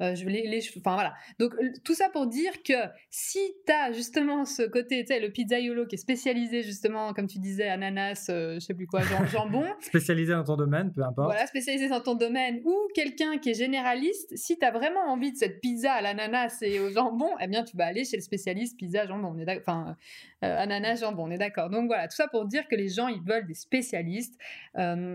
Euh, 0.00 0.14
je 0.16 0.24
les, 0.26 0.46
les 0.48 0.60
Enfin, 0.78 0.94
voilà. 0.94 1.14
Donc, 1.38 1.54
tout 1.84 1.94
ça 1.94 2.08
pour 2.08 2.26
dire 2.26 2.62
que 2.64 2.74
si 3.10 3.38
tu 3.64 3.72
as 3.72 3.92
justement 3.92 4.44
ce 4.44 4.62
côté, 4.62 5.04
tu 5.04 5.14
sais, 5.14 5.20
le 5.20 5.30
pizzaiolo 5.30 5.86
qui 5.86 5.94
est 5.94 5.98
spécialisé, 5.98 6.62
justement, 6.62 7.12
comme 7.12 7.28
tu 7.28 7.38
disais, 7.38 7.68
ananas, 7.68 8.26
euh, 8.28 8.54
je 8.54 8.60
sais 8.60 8.74
plus 8.74 8.88
quoi, 8.88 9.02
jambon. 9.32 9.64
spécialisé 9.80 10.32
dans 10.32 10.42
ton 10.42 10.56
domaine, 10.56 10.92
peu 10.92 11.02
importe. 11.02 11.28
Voilà, 11.28 11.46
spécialisé 11.46 11.88
dans 11.88 12.00
ton 12.00 12.14
domaine. 12.14 12.60
Ou 12.64 12.76
quelqu'un 12.94 13.38
qui 13.38 13.50
est 13.50 13.54
généraliste, 13.54 14.36
si 14.36 14.58
tu 14.58 14.64
as 14.64 14.72
vraiment 14.72 15.12
envie 15.12 15.30
de 15.30 15.36
cette 15.36 15.60
pizza 15.60 15.92
à 15.92 16.02
l'ananas 16.02 16.58
et 16.62 16.80
au 16.80 16.90
jambon, 16.90 17.30
eh 17.40 17.46
bien, 17.46 17.62
tu 17.62 17.76
vas 17.76 17.86
aller 17.86 18.04
chez 18.04 18.16
le 18.16 18.22
spécialiste 18.22 18.76
pizza 18.76 19.06
jambon. 19.06 19.34
On 19.36 19.38
est 19.38 19.58
enfin, 19.58 19.96
euh, 20.44 20.58
ananas 20.58 20.96
jambon, 20.96 21.24
on 21.26 21.30
est 21.30 21.38
d'accord. 21.38 21.70
Donc, 21.70 21.86
voilà, 21.86 22.08
tout 22.08 22.16
ça 22.16 22.26
pour 22.26 22.46
dire 22.46 22.66
que 22.66 22.74
les 22.74 22.88
gens, 22.88 23.06
ils 23.06 23.22
veulent 23.22 23.46
des 23.46 23.54
spécialistes. 23.54 24.38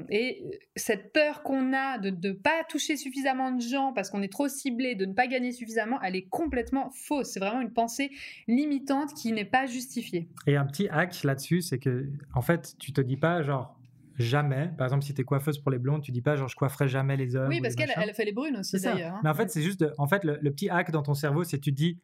et 0.09 0.43
cette 0.77 1.11
peur 1.11 1.43
qu'on 1.43 1.64
a 1.73 1.97
de 1.97 2.10
ne 2.10 2.34
pas 2.34 2.63
toucher 2.69 2.97
suffisamment 2.97 3.51
de 3.51 3.62
gens 3.62 3.93
parce 3.93 4.10
qu'on 4.10 4.21
est 4.21 4.32
trop 4.32 4.47
ciblé, 4.47 4.95
de 4.95 5.06
ne 5.06 5.13
pas 5.13 5.28
gagner 5.28 5.51
suffisamment, 5.51 5.99
elle 6.01 6.15
est 6.15 6.28
complètement 6.28 6.89
fausse. 6.91 7.30
C'est 7.30 7.39
vraiment 7.39 7.62
une 7.62 7.73
pensée 7.73 8.12
limitante 8.47 9.13
qui 9.13 9.32
n'est 9.32 9.45
pas 9.45 9.65
justifiée. 9.65 10.28
Et 10.47 10.56
un 10.56 10.65
petit 10.65 10.88
hack 10.89 11.23
là-dessus, 11.23 11.62
c'est 11.62 11.80
que, 11.80 12.10
en 12.34 12.41
fait, 12.41 12.75
tu 12.80 12.93
te 12.93 13.01
dis 13.01 13.17
pas 13.17 13.41
genre 13.41 13.78
jamais. 14.17 14.71
Par 14.78 14.88
exemple, 14.88 15.04
si 15.04 15.13
tu 15.13 15.21
es 15.21 15.23
coiffeuse 15.23 15.60
pour 15.60 15.71
les 15.71 15.80
blondes, 15.80 16.01
tu 16.01 16.12
dis 16.12 16.21
pas 16.21 16.36
genre 16.36 16.47
je 16.47 16.56
coifferai 16.56 16.88
jamais 16.88 17.17
les 17.17 17.36
hommes. 17.36 17.49
Oui, 17.49 17.62
parce 17.62 17.75
qu'elle 17.75 17.93
elle 17.95 18.13
fait 18.13 18.25
les 18.25 18.34
brunes 18.34 18.58
aussi 18.58 18.80
d'ailleurs. 18.80 19.15
Hein. 19.15 19.21
Mais 19.23 19.30
en 19.30 19.34
fait, 19.34 19.49
c'est 19.49 19.62
juste, 19.62 19.86
en 19.97 20.08
fait, 20.08 20.23
le, 20.23 20.51
petit 20.51 20.69
hack 20.69 20.91
dans 20.91 21.04
ton 21.04 21.13
cerveau, 21.13 21.43
c'est 21.43 21.60
tu 21.60 21.71
dis 21.71 21.99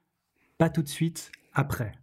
pas 0.58 0.70
tout 0.70 0.84
de 0.84 0.90
suite, 0.90 1.32
après. 1.54 1.94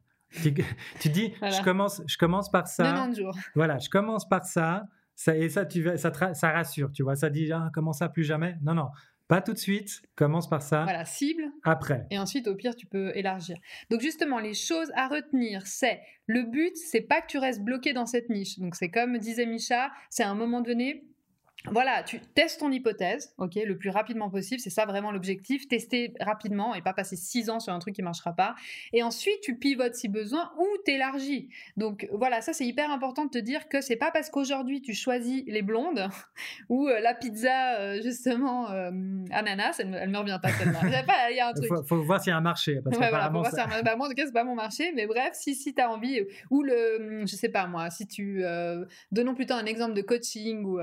Tu, 0.43 0.51
dis, 1.11 1.33
je, 1.41 1.63
commence, 1.63 2.03
je 2.07 2.17
commence 2.19 2.51
par 2.51 2.67
ça. 2.67 2.85
90 2.85 3.21
jours. 3.21 3.37
Voilà, 3.55 3.79
je 3.79 3.89
commence 3.89 4.29
par 4.29 4.45
ça 4.45 4.87
et 5.27 5.49
ça, 5.49 5.67
tu, 5.67 5.85
ça, 5.97 6.35
ça 6.35 6.51
rassure, 6.51 6.93
tu 6.93 7.03
vois. 7.03 7.17
Ça 7.17 7.31
dit, 7.31 7.51
ah, 7.53 7.71
comment 7.75 7.93
ça, 7.93 8.09
plus 8.09 8.25
jamais? 8.25 8.57
Non, 8.63 8.75
non. 8.75 8.89
Pas 9.29 9.43
tout 9.43 9.53
de 9.53 9.59
suite, 9.59 10.01
commence 10.15 10.49
par 10.49 10.63
ça. 10.63 10.85
Voilà, 10.85 11.05
cible. 11.05 11.43
Après. 11.63 12.07
Et 12.11 12.19
ensuite, 12.19 12.49
au 12.49 12.55
pire, 12.55 12.75
tu 12.75 12.87
peux 12.87 13.13
élargir. 13.15 13.59
Donc 13.91 14.01
justement, 14.01 14.39
les 14.39 14.55
choses 14.55 14.91
à 14.95 15.07
retenir, 15.07 15.67
c'est 15.67 16.01
le 16.27 16.45
but, 16.45 16.75
c'est 16.77 17.03
pas 17.03 17.21
que 17.21 17.27
tu 17.27 17.37
restes 17.37 17.63
bloqué 17.63 17.93
dans 17.93 18.07
cette 18.07 18.31
niche. 18.31 18.59
Donc 18.59 18.75
c'est 18.75 18.89
comme 18.89 19.19
disait 19.19 19.45
Micha, 19.45 19.91
c'est 20.09 20.23
à 20.23 20.31
un 20.31 20.35
moment 20.35 20.63
donné, 20.63 21.05
voilà, 21.67 22.03
tu 22.03 22.21
testes 22.21 22.61
ton 22.61 22.71
hypothèse, 22.71 23.35
ok, 23.37 23.57
le 23.57 23.77
plus 23.77 23.91
rapidement 23.91 24.31
possible. 24.31 24.61
C'est 24.61 24.71
ça 24.71 24.87
vraiment 24.87 25.11
l'objectif, 25.11 25.67
tester 25.69 26.15
rapidement 26.21 26.75
et 26.75 26.83
pas 26.83 26.93
passer 26.93 27.17
six 27.17 27.51
ans 27.51 27.59
sur 27.59 27.73
un 27.73 27.79
truc 27.81 27.95
qui 27.95 28.03
marchera 28.03 28.33
pas. 28.33 28.55
Et 28.93 29.03
ensuite, 29.03 29.41
tu 29.43 29.57
pivotes 29.57 29.95
si 29.95 30.09
besoin 30.09 30.53
ou 30.59 30.67
t'élargis. 30.85 31.49
Donc 31.77 32.09
voilà, 32.13 32.41
ça 32.43 32.53
c'est 32.53 32.65
hyper 32.65 32.91
important 32.91 33.25
de 33.25 33.31
te 33.31 33.39
dire 33.39 33.69
que 33.69 33.81
c'est 33.81 33.97
pas 33.97 34.11
parce 34.11 34.31
qu'aujourd'hui 34.31 34.81
tu 34.81 34.95
choisis 34.95 35.43
les 35.47 35.63
blondes 35.63 36.09
ou 36.69 36.89
euh, 36.89 37.01
la 37.01 37.15
pizza 37.15 37.79
euh, 37.79 38.01
justement 38.03 38.71
euh, 38.71 38.91
ananas, 39.31 39.77
elle, 39.81 40.09
me 40.09 40.19
revient 40.19 40.39
pas 40.41 40.51
celle-là. 40.51 40.81
Il 41.31 41.37
y 41.37 41.41
a 41.41 41.49
un 41.49 41.53
truc. 41.53 41.69
Faut, 41.69 41.83
faut 41.83 42.03
voir 42.03 42.21
s'il 42.21 42.31
y 42.31 42.35
a 42.35 42.37
un 42.37 42.41
marché. 42.41 42.81
Parce 42.83 42.97
ouais, 42.97 43.09
voilà, 43.11 43.27
faut 43.27 43.41
voir 43.41 43.53
un... 43.57 43.83
bah, 43.83 43.97
moi 43.97 44.07
en 44.07 44.11
tout 44.11 44.15
cas 44.15 44.27
c'est 44.27 44.33
pas 44.33 44.45
mon 44.45 44.55
marché, 44.55 44.93
mais 44.95 45.07
bref, 45.07 45.31
si 45.33 45.55
si 45.55 45.75
as 45.79 45.91
envie 45.91 46.23
ou 46.51 46.63
le, 46.63 47.25
je 47.27 47.35
sais 47.35 47.49
pas 47.49 47.67
moi, 47.67 47.91
si 47.91 48.07
tu 48.07 48.43
donnons 49.11 49.35
plutôt 49.35 49.55
un 49.55 49.67
exemple 49.67 49.95
de 49.95 50.03
coaching 50.03 50.65
ou 50.65 50.79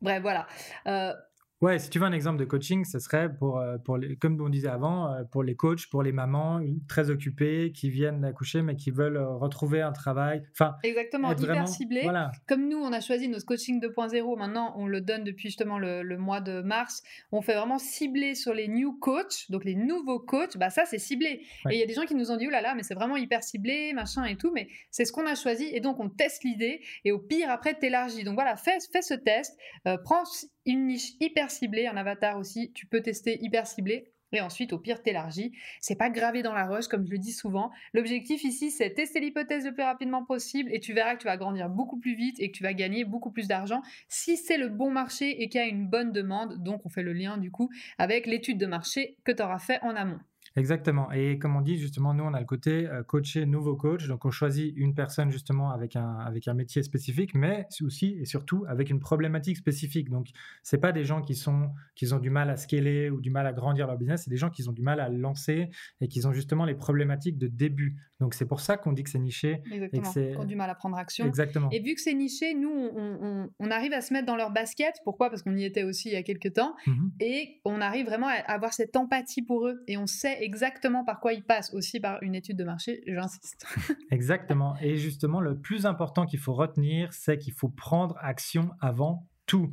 Bref, 0.00 0.22
voilà. 0.22 0.46
Euh, 0.86 1.12
Ouais, 1.60 1.80
si 1.80 1.90
tu 1.90 1.98
veux 1.98 2.04
un 2.04 2.12
exemple 2.12 2.38
de 2.38 2.44
coaching, 2.44 2.84
ce 2.84 3.00
serait 3.00 3.34
pour, 3.34 3.58
euh, 3.58 3.78
pour 3.78 3.96
les, 3.96 4.14
comme 4.14 4.40
on 4.40 4.48
disait 4.48 4.68
avant, 4.68 5.12
euh, 5.12 5.24
pour 5.24 5.42
les 5.42 5.56
coachs, 5.56 5.88
pour 5.90 6.04
les 6.04 6.12
mamans 6.12 6.60
très 6.88 7.10
occupées 7.10 7.72
qui 7.72 7.90
viennent 7.90 8.20
d'accoucher 8.20 8.62
mais 8.62 8.76
qui 8.76 8.92
veulent 8.92 9.16
euh, 9.16 9.34
retrouver 9.34 9.82
un 9.82 9.90
travail. 9.90 10.44
Enfin, 10.52 10.76
exactement, 10.84 11.32
hyper 11.32 11.66
ciblé. 11.66 12.02
Voilà. 12.04 12.30
Comme 12.46 12.68
nous, 12.68 12.78
on 12.78 12.92
a 12.92 13.00
choisi 13.00 13.28
notre 13.28 13.44
coaching 13.44 13.82
2.0. 13.82 14.38
Maintenant, 14.38 14.72
on 14.76 14.86
le 14.86 15.00
donne 15.00 15.24
depuis 15.24 15.48
justement 15.48 15.80
le, 15.80 16.04
le, 16.04 16.16
mois 16.16 16.40
de 16.40 16.60
mars. 16.60 17.02
On 17.32 17.42
fait 17.42 17.56
vraiment 17.56 17.78
cibler 17.78 18.36
sur 18.36 18.54
les 18.54 18.68
new 18.68 18.96
coachs, 18.96 19.50
donc 19.50 19.64
les 19.64 19.74
nouveaux 19.74 20.20
coachs. 20.20 20.56
Bah 20.58 20.70
ça, 20.70 20.84
c'est 20.84 20.98
ciblé. 20.98 21.42
Et 21.70 21.74
il 21.74 21.78
y 21.80 21.82
a 21.82 21.86
des 21.86 21.94
gens 21.94 22.04
qui 22.04 22.14
nous 22.14 22.30
ont 22.30 22.36
dit 22.36 22.46
oh 22.46 22.50
là 22.50 22.60
là, 22.60 22.76
mais 22.76 22.84
c'est 22.84 22.94
vraiment 22.94 23.16
hyper 23.16 23.42
ciblé, 23.42 23.92
machin 23.94 24.24
et 24.26 24.36
tout. 24.36 24.52
Mais 24.52 24.68
c'est 24.92 25.04
ce 25.04 25.12
qu'on 25.12 25.26
a 25.26 25.34
choisi 25.34 25.64
et 25.72 25.80
donc 25.80 25.98
on 25.98 26.08
teste 26.08 26.44
l'idée 26.44 26.82
et 27.04 27.10
au 27.10 27.18
pire 27.18 27.50
après 27.50 27.74
t'élargis. 27.74 28.22
Donc 28.22 28.34
voilà, 28.34 28.54
fais, 28.54 28.78
fais 28.92 29.02
ce 29.02 29.14
test, 29.14 29.58
prends 30.04 30.22
une 30.68 30.86
niche 30.86 31.14
hyper 31.20 31.50
ciblée, 31.50 31.86
un 31.86 31.96
avatar 31.96 32.38
aussi, 32.38 32.72
tu 32.72 32.86
peux 32.86 33.00
tester 33.00 33.38
hyper 33.42 33.66
ciblé. 33.66 34.12
Et 34.32 34.42
ensuite, 34.42 34.74
au 34.74 34.78
pire, 34.78 35.02
t'élargis. 35.02 35.52
C'est 35.80 35.96
pas 35.96 36.10
gravé 36.10 36.42
dans 36.42 36.52
la 36.52 36.66
roche, 36.66 36.86
comme 36.86 37.06
je 37.06 37.10
le 37.10 37.16
dis 37.16 37.32
souvent. 37.32 37.70
L'objectif 37.94 38.44
ici, 38.44 38.70
c'est 38.70 38.90
tester 38.90 39.20
l'hypothèse 39.20 39.64
le 39.64 39.72
plus 39.72 39.82
rapidement 39.82 40.22
possible 40.22 40.70
et 40.70 40.80
tu 40.80 40.92
verras 40.92 41.14
que 41.14 41.22
tu 41.22 41.26
vas 41.26 41.38
grandir 41.38 41.70
beaucoup 41.70 41.98
plus 41.98 42.14
vite 42.14 42.38
et 42.38 42.50
que 42.50 42.56
tu 42.56 42.62
vas 42.62 42.74
gagner 42.74 43.04
beaucoup 43.04 43.30
plus 43.30 43.48
d'argent 43.48 43.80
si 44.08 44.36
c'est 44.36 44.58
le 44.58 44.68
bon 44.68 44.90
marché 44.90 45.42
et 45.42 45.48
qu'il 45.48 45.60
y 45.60 45.64
a 45.64 45.66
une 45.66 45.86
bonne 45.86 46.12
demande. 46.12 46.62
Donc, 46.62 46.84
on 46.84 46.90
fait 46.90 47.02
le 47.02 47.14
lien 47.14 47.38
du 47.38 47.50
coup 47.50 47.70
avec 47.96 48.26
l'étude 48.26 48.58
de 48.58 48.66
marché 48.66 49.16
que 49.24 49.32
tu 49.32 49.42
auras 49.42 49.58
fait 49.58 49.80
en 49.82 49.96
amont. 49.96 50.20
Exactement. 50.58 51.10
Et 51.12 51.38
comme 51.38 51.56
on 51.56 51.60
dit, 51.60 51.78
justement, 51.78 52.14
nous, 52.14 52.24
on 52.24 52.34
a 52.34 52.40
le 52.40 52.46
côté 52.46 52.88
euh, 52.88 53.02
coacher 53.02 53.46
nouveau 53.46 53.76
coach. 53.76 54.06
Donc, 54.06 54.24
on 54.24 54.30
choisit 54.30 54.72
une 54.76 54.94
personne, 54.94 55.30
justement, 55.30 55.70
avec 55.70 55.96
un, 55.96 56.18
avec 56.18 56.48
un 56.48 56.54
métier 56.54 56.82
spécifique, 56.82 57.34
mais 57.34 57.66
aussi 57.82 58.18
et 58.20 58.24
surtout 58.24 58.64
avec 58.68 58.90
une 58.90 59.00
problématique 59.00 59.56
spécifique. 59.56 60.10
Donc, 60.10 60.28
ce 60.62 60.76
pas 60.76 60.92
des 60.92 61.04
gens 61.04 61.22
qui, 61.22 61.34
sont, 61.34 61.70
qui 61.94 62.12
ont 62.12 62.18
du 62.18 62.30
mal 62.30 62.50
à 62.50 62.56
scaler 62.56 63.10
ou 63.10 63.20
du 63.20 63.30
mal 63.30 63.46
à 63.46 63.52
grandir 63.52 63.86
leur 63.86 63.96
business, 63.96 64.22
c'est 64.24 64.30
des 64.30 64.36
gens 64.36 64.50
qui 64.50 64.68
ont 64.68 64.72
du 64.72 64.82
mal 64.82 65.00
à 65.00 65.08
lancer 65.08 65.70
et 66.00 66.08
qui 66.08 66.24
ont 66.26 66.32
justement 66.32 66.64
les 66.64 66.74
problématiques 66.74 67.38
de 67.38 67.48
début. 67.48 67.96
Donc, 68.20 68.34
c'est 68.34 68.46
pour 68.46 68.60
ça 68.60 68.76
qu'on 68.76 68.92
dit 68.92 69.04
que 69.04 69.10
c'est 69.10 69.18
niché. 69.18 69.62
Exactement. 69.70 70.10
Et 70.10 70.32
qui 70.32 70.36
ont 70.36 70.44
du 70.44 70.56
mal 70.56 70.70
à 70.70 70.74
prendre 70.74 70.96
action. 70.96 71.26
Exactement. 71.26 71.68
Et 71.70 71.80
vu 71.80 71.94
que 71.94 72.00
c'est 72.00 72.14
niché, 72.14 72.54
nous, 72.54 72.70
on, 72.70 73.48
on, 73.58 73.70
arrive 73.70 73.92
à 73.92 74.00
se 74.00 74.12
mettre 74.12 74.26
dans 74.26 74.36
leur 74.36 74.50
basket. 74.50 74.94
Pourquoi? 75.04 75.30
Parce 75.30 75.42
qu'on 75.42 75.56
y 75.56 75.64
était 75.64 75.84
aussi 75.84 76.08
il 76.08 76.14
y 76.14 76.16
a 76.16 76.22
quelques 76.22 76.52
temps. 76.54 76.74
Mmh 76.86 77.08
et 77.20 77.60
on 77.64 77.80
arrive 77.80 78.06
vraiment 78.06 78.28
à 78.28 78.34
avoir 78.52 78.72
cette 78.72 78.96
empathie 78.96 79.42
pour 79.42 79.66
eux. 79.66 79.82
Et 79.86 79.96
on 79.96 80.06
sait 80.06 80.38
exactement 80.48 81.04
par 81.04 81.20
quoi 81.20 81.34
ils 81.34 81.44
passent, 81.44 81.74
aussi 81.74 82.00
par 82.00 82.22
une 82.22 82.34
étude 82.34 82.56
de 82.56 82.64
marché, 82.64 83.02
j'insiste. 83.06 83.66
exactement. 84.10 84.76
Et 84.80 84.96
justement, 84.96 85.40
le 85.40 85.58
plus 85.58 85.84
important 85.84 86.24
qu'il 86.24 86.38
faut 86.38 86.54
retenir, 86.54 87.12
c'est 87.12 87.36
qu'il 87.38 87.52
faut 87.52 87.68
prendre 87.68 88.16
action 88.20 88.70
avant 88.80 89.26
tout. 89.46 89.70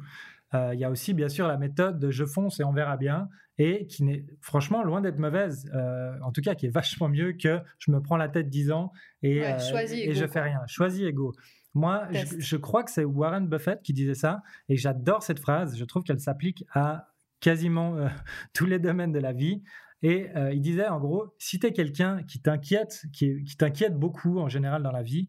Euh, 0.54 0.72
il 0.74 0.80
y 0.80 0.84
a 0.84 0.90
aussi, 0.90 1.14
bien 1.14 1.30
sûr, 1.30 1.48
la 1.48 1.58
méthode 1.58 1.98
de 1.98 2.12
je 2.12 2.26
fonce 2.26 2.60
et 2.60 2.64
on 2.64 2.74
verra 2.74 2.98
bien, 2.98 3.30
et 3.58 3.88
qui 3.88 4.04
n'est 4.04 4.26
franchement 4.42 4.84
loin 4.84 5.02
d'être 5.02 5.18
mauvaise, 5.18 5.70
euh, 5.74 6.14
en 6.22 6.32
tout 6.32 6.42
cas 6.42 6.56
qui 6.56 6.66
est 6.66 6.70
vachement 6.70 7.08
mieux 7.08 7.34
que 7.34 7.62
je 7.80 7.92
me 7.92 8.02
prends 8.02 8.18
la 8.18 8.28
tête 8.28 8.50
10 8.50 8.72
ans 8.72 8.92
et, 9.24 9.40
ouais, 9.40 9.54
euh, 9.54 9.88
et 9.92 10.14
je 10.14 10.28
fais 10.28 10.42
rien. 10.42 10.60
Choisis 10.68 11.04
ego. 11.04 11.34
Moi, 11.74 12.08
je, 12.12 12.56
crois 12.58 12.84
que 12.84 12.92
c'est 12.92 13.04
Warren 13.04 13.48
Buffett 13.48 13.82
qui 13.82 13.94
disait 13.94 14.14
ça, 14.14 14.42
et 14.70 14.78
j'adore 14.78 15.24
cette 15.24 15.40
phrase. 15.40 15.78
Je 15.78 15.84
trouve 15.84 16.04
qu'elle 16.04 16.20
s'applique 16.20 16.66
à 16.74 17.10
quasiment 17.42 17.98
tous 18.54 18.66
les 18.66 18.80
domaines 18.80 19.12
de 19.12 19.20
la 19.20 19.34
vie. 19.34 19.62
Et 20.08 20.30
il 20.52 20.62
disait 20.62 20.88
en 20.88 21.00
gros, 21.00 21.34
si 21.40 21.60
tu 21.60 21.66
es 21.66 21.74
quelqu'un 21.74 22.22
qui 22.22 22.40
t'inquiète, 22.40 23.06
qui, 23.12 23.44
qui 23.44 23.58
t'inquiète 23.58 23.98
beaucoup 23.98 24.38
en 24.38 24.48
général 24.48 24.84
dans 24.84 24.92
la 24.92 25.02
vie, 25.02 25.28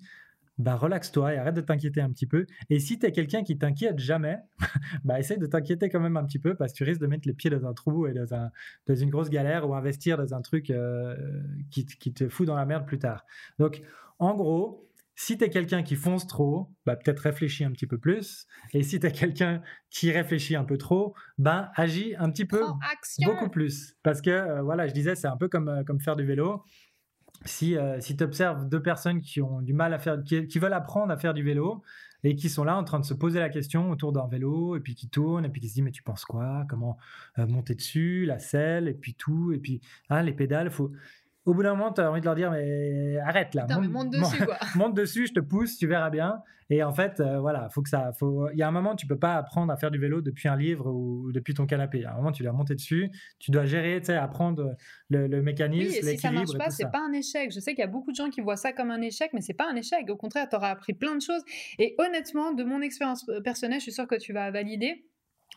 bah 0.59 0.77
relaxe-toi 0.77 1.35
et 1.35 1.39
arrête 1.39 1.55
de 1.55 1.61
t'inquiéter 1.61 2.01
un 2.01 2.11
petit 2.11 2.27
peu. 2.27 2.47
Et 2.71 2.79
si 2.79 2.99
tu 2.99 3.07
es 3.07 3.13
quelqu'un 3.13 3.43
qui 3.43 3.59
t'inquiète 3.59 3.99
jamais, 3.99 4.39
bah 5.05 5.19
essaye 5.19 5.39
de 5.39 5.47
t'inquiéter 5.47 5.89
quand 5.91 6.01
même 6.01 6.17
un 6.17 6.25
petit 6.25 6.39
peu 6.39 6.55
parce 6.55 6.73
que 6.73 6.79
tu 6.79 6.85
risques 6.85 7.01
de 7.01 7.07
mettre 7.07 7.27
les 7.27 7.35
pieds 7.35 7.51
dans 7.51 7.67
un 7.67 7.75
trou 7.75 8.07
et 8.07 8.15
dans 8.15 8.95
une 8.95 9.11
grosse 9.11 9.31
galère 9.31 9.69
ou 9.69 9.75
investir 9.75 10.17
dans 10.17 10.35
un 10.35 10.41
truc 10.41 10.71
euh, 10.71 11.15
qui, 11.71 11.85
qui, 11.87 12.13
te 12.13 12.29
fout 12.29 12.47
dans 12.47 12.57
la 12.57 12.65
merde 12.65 12.87
plus 12.87 12.99
tard. 12.99 13.25
Donc, 13.59 13.83
en 14.19 14.35
gros, 14.35 14.86
si 15.17 15.39
tu 15.39 15.45
es 15.45 15.51
quelqu'un 15.51 15.83
qui 15.83 15.97
fonce 15.97 16.27
trop, 16.27 16.71
bah 16.85 16.95
peut-être 16.95 17.21
réfléchis 17.21 17.65
un 17.65 17.73
petit 17.73 17.87
peu 17.87 17.99
plus. 17.99 18.47
Et 18.75 18.83
si 18.83 19.01
tu 19.01 19.07
es 19.07 19.13
quelqu'un 19.13 19.63
qui 19.91 20.13
réfléchit 20.13 20.57
un 20.57 20.65
peu 20.65 20.77
trop, 20.77 21.15
bah 21.39 21.73
agis 21.75 22.15
un 22.19 22.31
petit 22.31 22.45
peu, 22.45 22.63
beaucoup 23.25 23.49
plus. 23.49 23.97
Parce 24.03 24.21
que, 24.21 24.31
euh, 24.31 24.63
voilà, 24.63 24.87
je 24.87 24.93
disais, 24.93 25.15
c'est 25.15 25.27
un 25.27 25.39
peu 25.39 25.49
comme, 25.49 25.69
euh, 25.69 25.85
comme 25.85 26.01
faire 26.01 26.17
du 26.17 26.27
vélo. 26.27 26.63
Si, 27.45 27.77
euh, 27.77 28.01
si 28.01 28.17
tu 28.17 28.25
observes 28.25 28.69
deux 28.69 28.83
personnes 28.83 29.21
qui 29.21 29.41
ont 29.41 29.61
du 29.61 29.73
mal 29.73 29.95
à 29.95 29.99
faire, 29.99 30.23
qui, 30.23 30.59
veulent 30.59 30.73
apprendre 30.73 31.13
à 31.13 31.17
faire 31.17 31.35
du 31.35 31.43
vélo 31.43 31.83
et 32.25 32.35
qui 32.35 32.49
sont 32.49 32.65
là 32.65 32.77
en 32.77 32.85
train 32.85 32.99
de 32.99 33.05
se 33.05 33.15
poser 33.15 33.39
la 33.39 33.49
question 33.49 33.91
autour 33.91 34.13
d'un 34.13 34.27
vélo 34.27 34.77
et 34.77 34.81
puis 34.81 34.95
qui 34.95 35.09
tournent 35.09 35.45
et 35.45 35.49
puis 35.49 35.61
qui 35.61 35.69
se 35.69 35.75
disent 35.75 35.85
mais 35.85 35.91
tu 35.93 36.03
penses 36.03 36.25
quoi? 36.25 36.65
Comment 36.69 36.97
euh, 37.39 37.47
monter 37.47 37.75
dessus, 37.75 38.25
la 38.27 38.39
selle 38.39 38.89
et 38.89 38.95
puis 38.95 39.15
tout. 39.15 39.53
Et 39.53 39.59
puis 39.59 39.81
hein, 40.11 40.23
les 40.23 40.33
pédales, 40.33 40.71
faut 40.71 40.93
au 41.47 41.55
bout 41.55 41.63
d'un 41.63 41.75
moment, 41.75 41.93
tu 41.93 42.01
as 42.01 42.11
envie 42.11 42.21
de 42.21 42.27
leur 42.27 42.35
dire, 42.35 42.51
mais 42.51 43.19
arrête 43.19 43.55
là. 43.55 43.67
monte, 43.81 44.11
dessus, 44.13 44.45
quoi. 44.45 44.59
monte 44.75 44.95
dessus, 44.95 45.29
je 45.29 45.33
te 45.33 45.41
pousse, 45.41 45.79
tu 45.79 45.87
verras 45.87 46.11
bien. 46.11 46.43
Et 46.69 46.83
en 46.83 46.93
fait, 46.93 47.21
euh, 47.21 47.39
voilà, 47.39 47.69
faut 47.69 47.81
que 47.81 47.89
ça, 47.89 48.11
faut. 48.19 48.51
Il 48.51 48.59
y 48.59 48.63
a 48.63 48.69
un 48.69 48.73
moment, 48.73 48.97
tu 48.97 49.07
peux 49.07 49.19
pas 49.19 49.37
apprendre 49.37 49.73
à 49.73 49.77
faire 49.77 49.93
du 49.93 49.99
vélo 49.99 50.21
depuis 50.21 50.49
un 50.49 50.57
livre 50.57 50.91
ou 50.91 51.31
depuis 51.31 51.55
ton 51.55 51.65
canapé. 51.65 52.05
À 52.05 52.15
un 52.15 52.17
moment, 52.17 52.33
tu 52.33 52.43
dois 52.43 52.53
monter 52.53 52.75
dessus, 52.75 53.09
tu 53.39 53.53
dois 53.53 53.65
gérer, 53.65 54.01
tu 54.01 54.07
sais, 54.07 54.17
apprendre 54.17 54.75
le, 55.09 55.43
mécanisme, 55.43 55.93
oui, 55.93 56.11
et 56.11 56.17
si 56.17 56.19
ça 56.19 56.33
marche 56.33 56.59
pas, 56.59 56.71
c'est 56.71 56.91
pas 56.91 57.03
un 57.09 57.13
échec. 57.13 57.53
Je 57.53 57.61
sais 57.61 57.73
qu'il 57.75 57.83
y 57.83 57.87
a 57.87 57.91
beaucoup 57.91 58.11
de 58.11 58.17
gens 58.17 58.31
qui 58.31 58.41
voient 58.41 58.57
ça 58.57 58.73
comme 58.73 58.91
un 58.91 59.01
échec, 59.01 59.31
mais 59.33 59.41
c'est 59.41 59.55
pas 59.55 59.71
un 59.71 59.77
échec. 59.77 60.11
Au 60.11 60.17
contraire, 60.17 60.49
tu 60.49 60.57
auras 60.57 60.71
appris 60.71 60.93
plein 60.93 61.15
de 61.15 61.23
choses. 61.23 61.43
Et 61.79 61.95
honnêtement, 61.99 62.53
de 62.53 62.65
mon 62.65 62.81
expérience 62.81 63.25
personnelle, 63.45 63.79
je 63.79 63.85
suis 63.85 63.93
sûre 63.93 64.09
que 64.09 64.17
tu 64.17 64.33
vas 64.33 64.51
valider. 64.51 65.07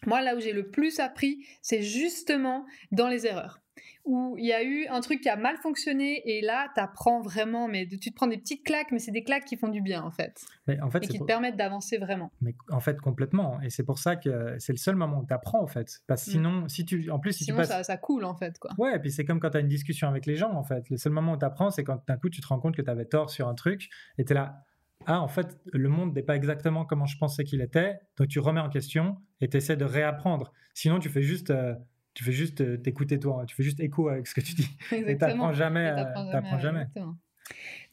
Moi, 0.05 0.21
là 0.21 0.35
où 0.35 0.39
j'ai 0.39 0.53
le 0.53 0.69
plus 0.69 0.99
appris, 0.99 1.43
c'est 1.63 1.81
justement 1.81 2.65
dans 2.91 3.07
les 3.07 3.25
erreurs 3.25 3.59
où 4.05 4.35
il 4.37 4.45
y 4.45 4.53
a 4.53 4.63
eu 4.63 4.87
un 4.87 5.01
truc 5.01 5.21
qui 5.21 5.29
a 5.29 5.35
mal 5.35 5.57
fonctionné 5.57 6.21
et 6.25 6.41
là, 6.41 6.67
tu 6.73 6.81
apprends 6.81 7.21
vraiment, 7.21 7.67
mais 7.67 7.87
tu 7.87 7.99
te 7.99 8.15
prends 8.15 8.27
des 8.27 8.37
petites 8.37 8.63
claques, 8.63 8.91
mais 8.91 8.99
c'est 8.99 9.11
des 9.11 9.23
claques 9.23 9.45
qui 9.45 9.57
font 9.57 9.67
du 9.67 9.81
bien 9.81 10.01
en 10.03 10.11
fait. 10.11 10.41
Mais 10.67 10.79
en 10.81 10.89
fait 10.89 11.03
et 11.03 11.07
qui 11.07 11.19
te 11.19 11.23
permettent 11.23 11.57
d'avancer 11.57 11.97
vraiment. 11.97 12.31
Mais 12.41 12.55
en 12.69 12.79
fait, 12.79 12.99
complètement. 12.99 13.61
Et 13.61 13.69
c'est 13.69 13.83
pour 13.83 13.99
ça 13.99 14.15
que 14.15 14.55
c'est 14.59 14.73
le 14.73 14.77
seul 14.77 14.95
moment 14.95 15.19
où 15.19 15.25
tu 15.25 15.33
apprends 15.33 15.61
en 15.61 15.67
fait. 15.67 16.01
Parce 16.07 16.25
que 16.25 16.29
mm. 16.29 16.33
sinon, 16.33 16.67
si 16.67 16.85
tu. 16.85 17.09
En 17.11 17.19
plus, 17.19 17.33
si 17.33 17.43
sinon, 17.43 17.57
tu 17.57 17.61
passes... 17.61 17.69
ça, 17.69 17.83
ça, 17.83 17.97
coule 17.97 18.25
en 18.25 18.35
fait. 18.35 18.57
Quoi. 18.59 18.71
Ouais, 18.77 18.95
et 18.95 18.99
puis 18.99 19.11
c'est 19.11 19.25
comme 19.25 19.39
quand 19.39 19.51
tu 19.51 19.57
as 19.57 19.61
une 19.61 19.67
discussion 19.67 20.07
avec 20.07 20.25
les 20.25 20.35
gens 20.35 20.53
en 20.53 20.63
fait. 20.63 20.89
Le 20.89 20.97
seul 20.97 21.11
moment 21.11 21.33
où 21.33 21.37
tu 21.37 21.45
apprends, 21.45 21.69
c'est 21.69 21.83
quand 21.83 22.01
d'un 22.07 22.17
coup 22.17 22.29
tu 22.29 22.41
te 22.41 22.47
rends 22.47 22.59
compte 22.59 22.75
que 22.75 22.81
tu 22.81 22.89
avais 22.89 23.05
tort 23.05 23.29
sur 23.29 23.47
un 23.47 23.55
truc 23.55 23.89
et 24.17 24.25
tu 24.25 24.31
es 24.31 24.35
là. 24.35 24.65
Ah, 25.05 25.21
en 25.21 25.27
fait, 25.27 25.57
le 25.71 25.89
monde 25.89 26.13
n'est 26.13 26.23
pas 26.23 26.35
exactement 26.35 26.85
comment 26.85 27.05
je 27.05 27.17
pensais 27.17 27.43
qu'il 27.43 27.61
était. 27.61 27.99
Donc 28.17 28.27
tu 28.27 28.39
remets 28.39 28.59
en 28.59 28.69
question 28.69 29.17
et 29.39 29.47
tu 29.47 29.57
essaies 29.57 29.77
de 29.77 29.85
réapprendre. 29.85 30.51
Sinon, 30.73 30.99
tu 30.99 31.09
fais 31.09 31.21
juste. 31.21 31.51
Euh, 31.51 31.75
tu 32.19 32.25
fais 32.25 32.33
juste 32.33 32.59
euh, 32.59 32.75
t'écouter 32.75 33.17
toi, 33.17 33.45
tu 33.47 33.55
fais 33.55 33.63
juste 33.63 33.79
écho 33.79 34.09
avec 34.09 34.27
ce 34.27 34.35
que 34.35 34.41
tu 34.41 34.53
dis. 34.53 34.67
Exactement. 34.91 35.07
Et 35.07 35.17
t'apprends 35.17 35.53
jamais. 35.53 35.87
Euh, 35.87 36.31
t'apprends 36.33 36.59
jamais. 36.59 36.85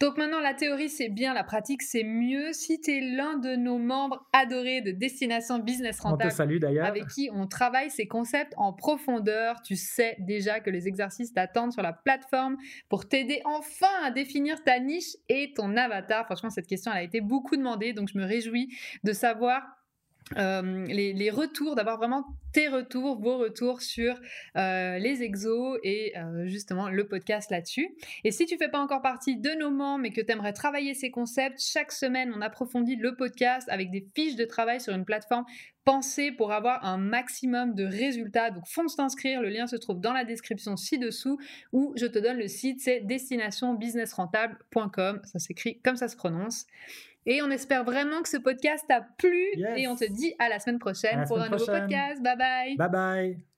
Donc 0.00 0.18
maintenant, 0.18 0.40
la 0.40 0.52
théorie, 0.52 0.88
c'est 0.88 1.08
bien, 1.08 1.32
la 1.32 1.44
pratique, 1.44 1.80
c'est 1.80 2.02
mieux. 2.02 2.52
Si 2.52 2.80
tu 2.80 2.90
es 2.90 3.00
l'un 3.00 3.38
de 3.38 3.54
nos 3.54 3.78
membres 3.78 4.26
adorés 4.32 4.80
de 4.80 4.90
Destination 4.90 5.60
Business 5.60 6.00
Rentable, 6.00 6.34
avec 6.82 7.06
qui 7.06 7.30
on 7.32 7.46
travaille 7.46 7.88
ces 7.88 8.08
concepts 8.08 8.52
en 8.56 8.72
profondeur, 8.72 9.62
tu 9.62 9.76
sais 9.76 10.16
déjà 10.18 10.58
que 10.58 10.70
les 10.70 10.88
exercices 10.88 11.32
t'attendent 11.32 11.72
sur 11.72 11.82
la 11.82 11.92
plateforme 11.92 12.56
pour 12.88 13.08
t'aider 13.08 13.42
enfin 13.44 13.86
à 14.02 14.10
définir 14.10 14.64
ta 14.64 14.80
niche 14.80 15.16
et 15.28 15.52
ton 15.54 15.76
avatar. 15.76 16.26
Franchement, 16.26 16.50
cette 16.50 16.66
question, 16.66 16.90
elle 16.90 16.98
a 16.98 17.04
été 17.04 17.20
beaucoup 17.20 17.56
demandée, 17.56 17.92
donc 17.92 18.08
je 18.12 18.18
me 18.18 18.24
réjouis 18.24 18.76
de 19.04 19.12
savoir 19.12 19.62
euh, 20.36 20.84
les, 20.86 21.30
retours, 21.30 21.76
d'avoir 21.76 21.98
vraiment 21.98 22.24
tes 22.52 22.66
retours, 22.68 23.20
vos 23.20 23.38
retours 23.38 23.80
sur 23.80 24.20
euh, 24.56 24.98
les 24.98 25.22
exos 25.22 25.78
et 25.84 26.18
euh, 26.18 26.48
justement 26.48 26.88
le 26.88 27.06
podcast 27.06 27.48
là-dessus. 27.50 27.94
Et 28.24 28.32
si 28.32 28.44
tu 28.46 28.56
fais 28.56 28.68
pas 28.68 28.80
encore 28.80 29.02
partie 29.02 29.36
de 29.36 29.50
nos 29.50 29.70
membres 29.70 30.02
mais 30.02 30.10
que 30.10 30.20
tu 30.20 30.32
aimerais 30.32 30.52
travailler 30.52 30.94
ces 30.94 31.12
concepts, 31.12 31.60
chaque 31.60 31.92
semaine 31.92 32.32
on 32.34 32.40
approfondit 32.40 32.96
le 32.96 33.14
podcast 33.14 33.68
avec 33.70 33.90
des 33.90 34.04
fiches 34.16 34.34
de 34.34 34.44
travail 34.44 34.80
sur 34.80 34.92
une 34.94 35.04
plateforme 35.04 35.44
pensée 35.84 36.32
pour 36.32 36.50
avoir 36.52 36.84
un 36.84 36.98
maximum 36.98 37.74
de 37.74 37.84
résultats. 37.84 38.50
Donc 38.50 38.66
fonce 38.66 38.96
t'inscrire, 38.96 39.40
le 39.40 39.48
lien 39.48 39.68
se 39.68 39.76
trouve 39.76 40.00
dans 40.00 40.12
la 40.12 40.24
description 40.24 40.76
ci-dessous 40.76 41.38
ou 41.72 41.92
je 41.96 42.06
te 42.06 42.18
donne 42.18 42.38
le 42.38 42.48
site, 42.48 42.80
c'est 42.80 42.98
destinationbusinessrentable.com, 43.00 45.20
ça 45.24 45.38
s'écrit 45.38 45.78
comme 45.82 45.96
ça 45.96 46.08
se 46.08 46.16
prononce. 46.16 46.66
Et 47.26 47.42
on 47.42 47.50
espère 47.50 47.84
vraiment 47.84 48.22
que 48.22 48.28
ce 48.28 48.36
podcast 48.36 48.84
t'a 48.88 49.00
plu. 49.18 49.44
Et 49.76 49.88
on 49.88 49.96
te 49.96 50.04
dit 50.10 50.34
à 50.38 50.48
la 50.48 50.60
semaine 50.60 50.78
prochaine 50.78 51.24
pour 51.26 51.40
un 51.40 51.48
nouveau 51.48 51.66
podcast. 51.66 52.22
Bye 52.22 52.36
bye. 52.36 52.76
Bye 52.76 52.90
bye. 52.90 53.55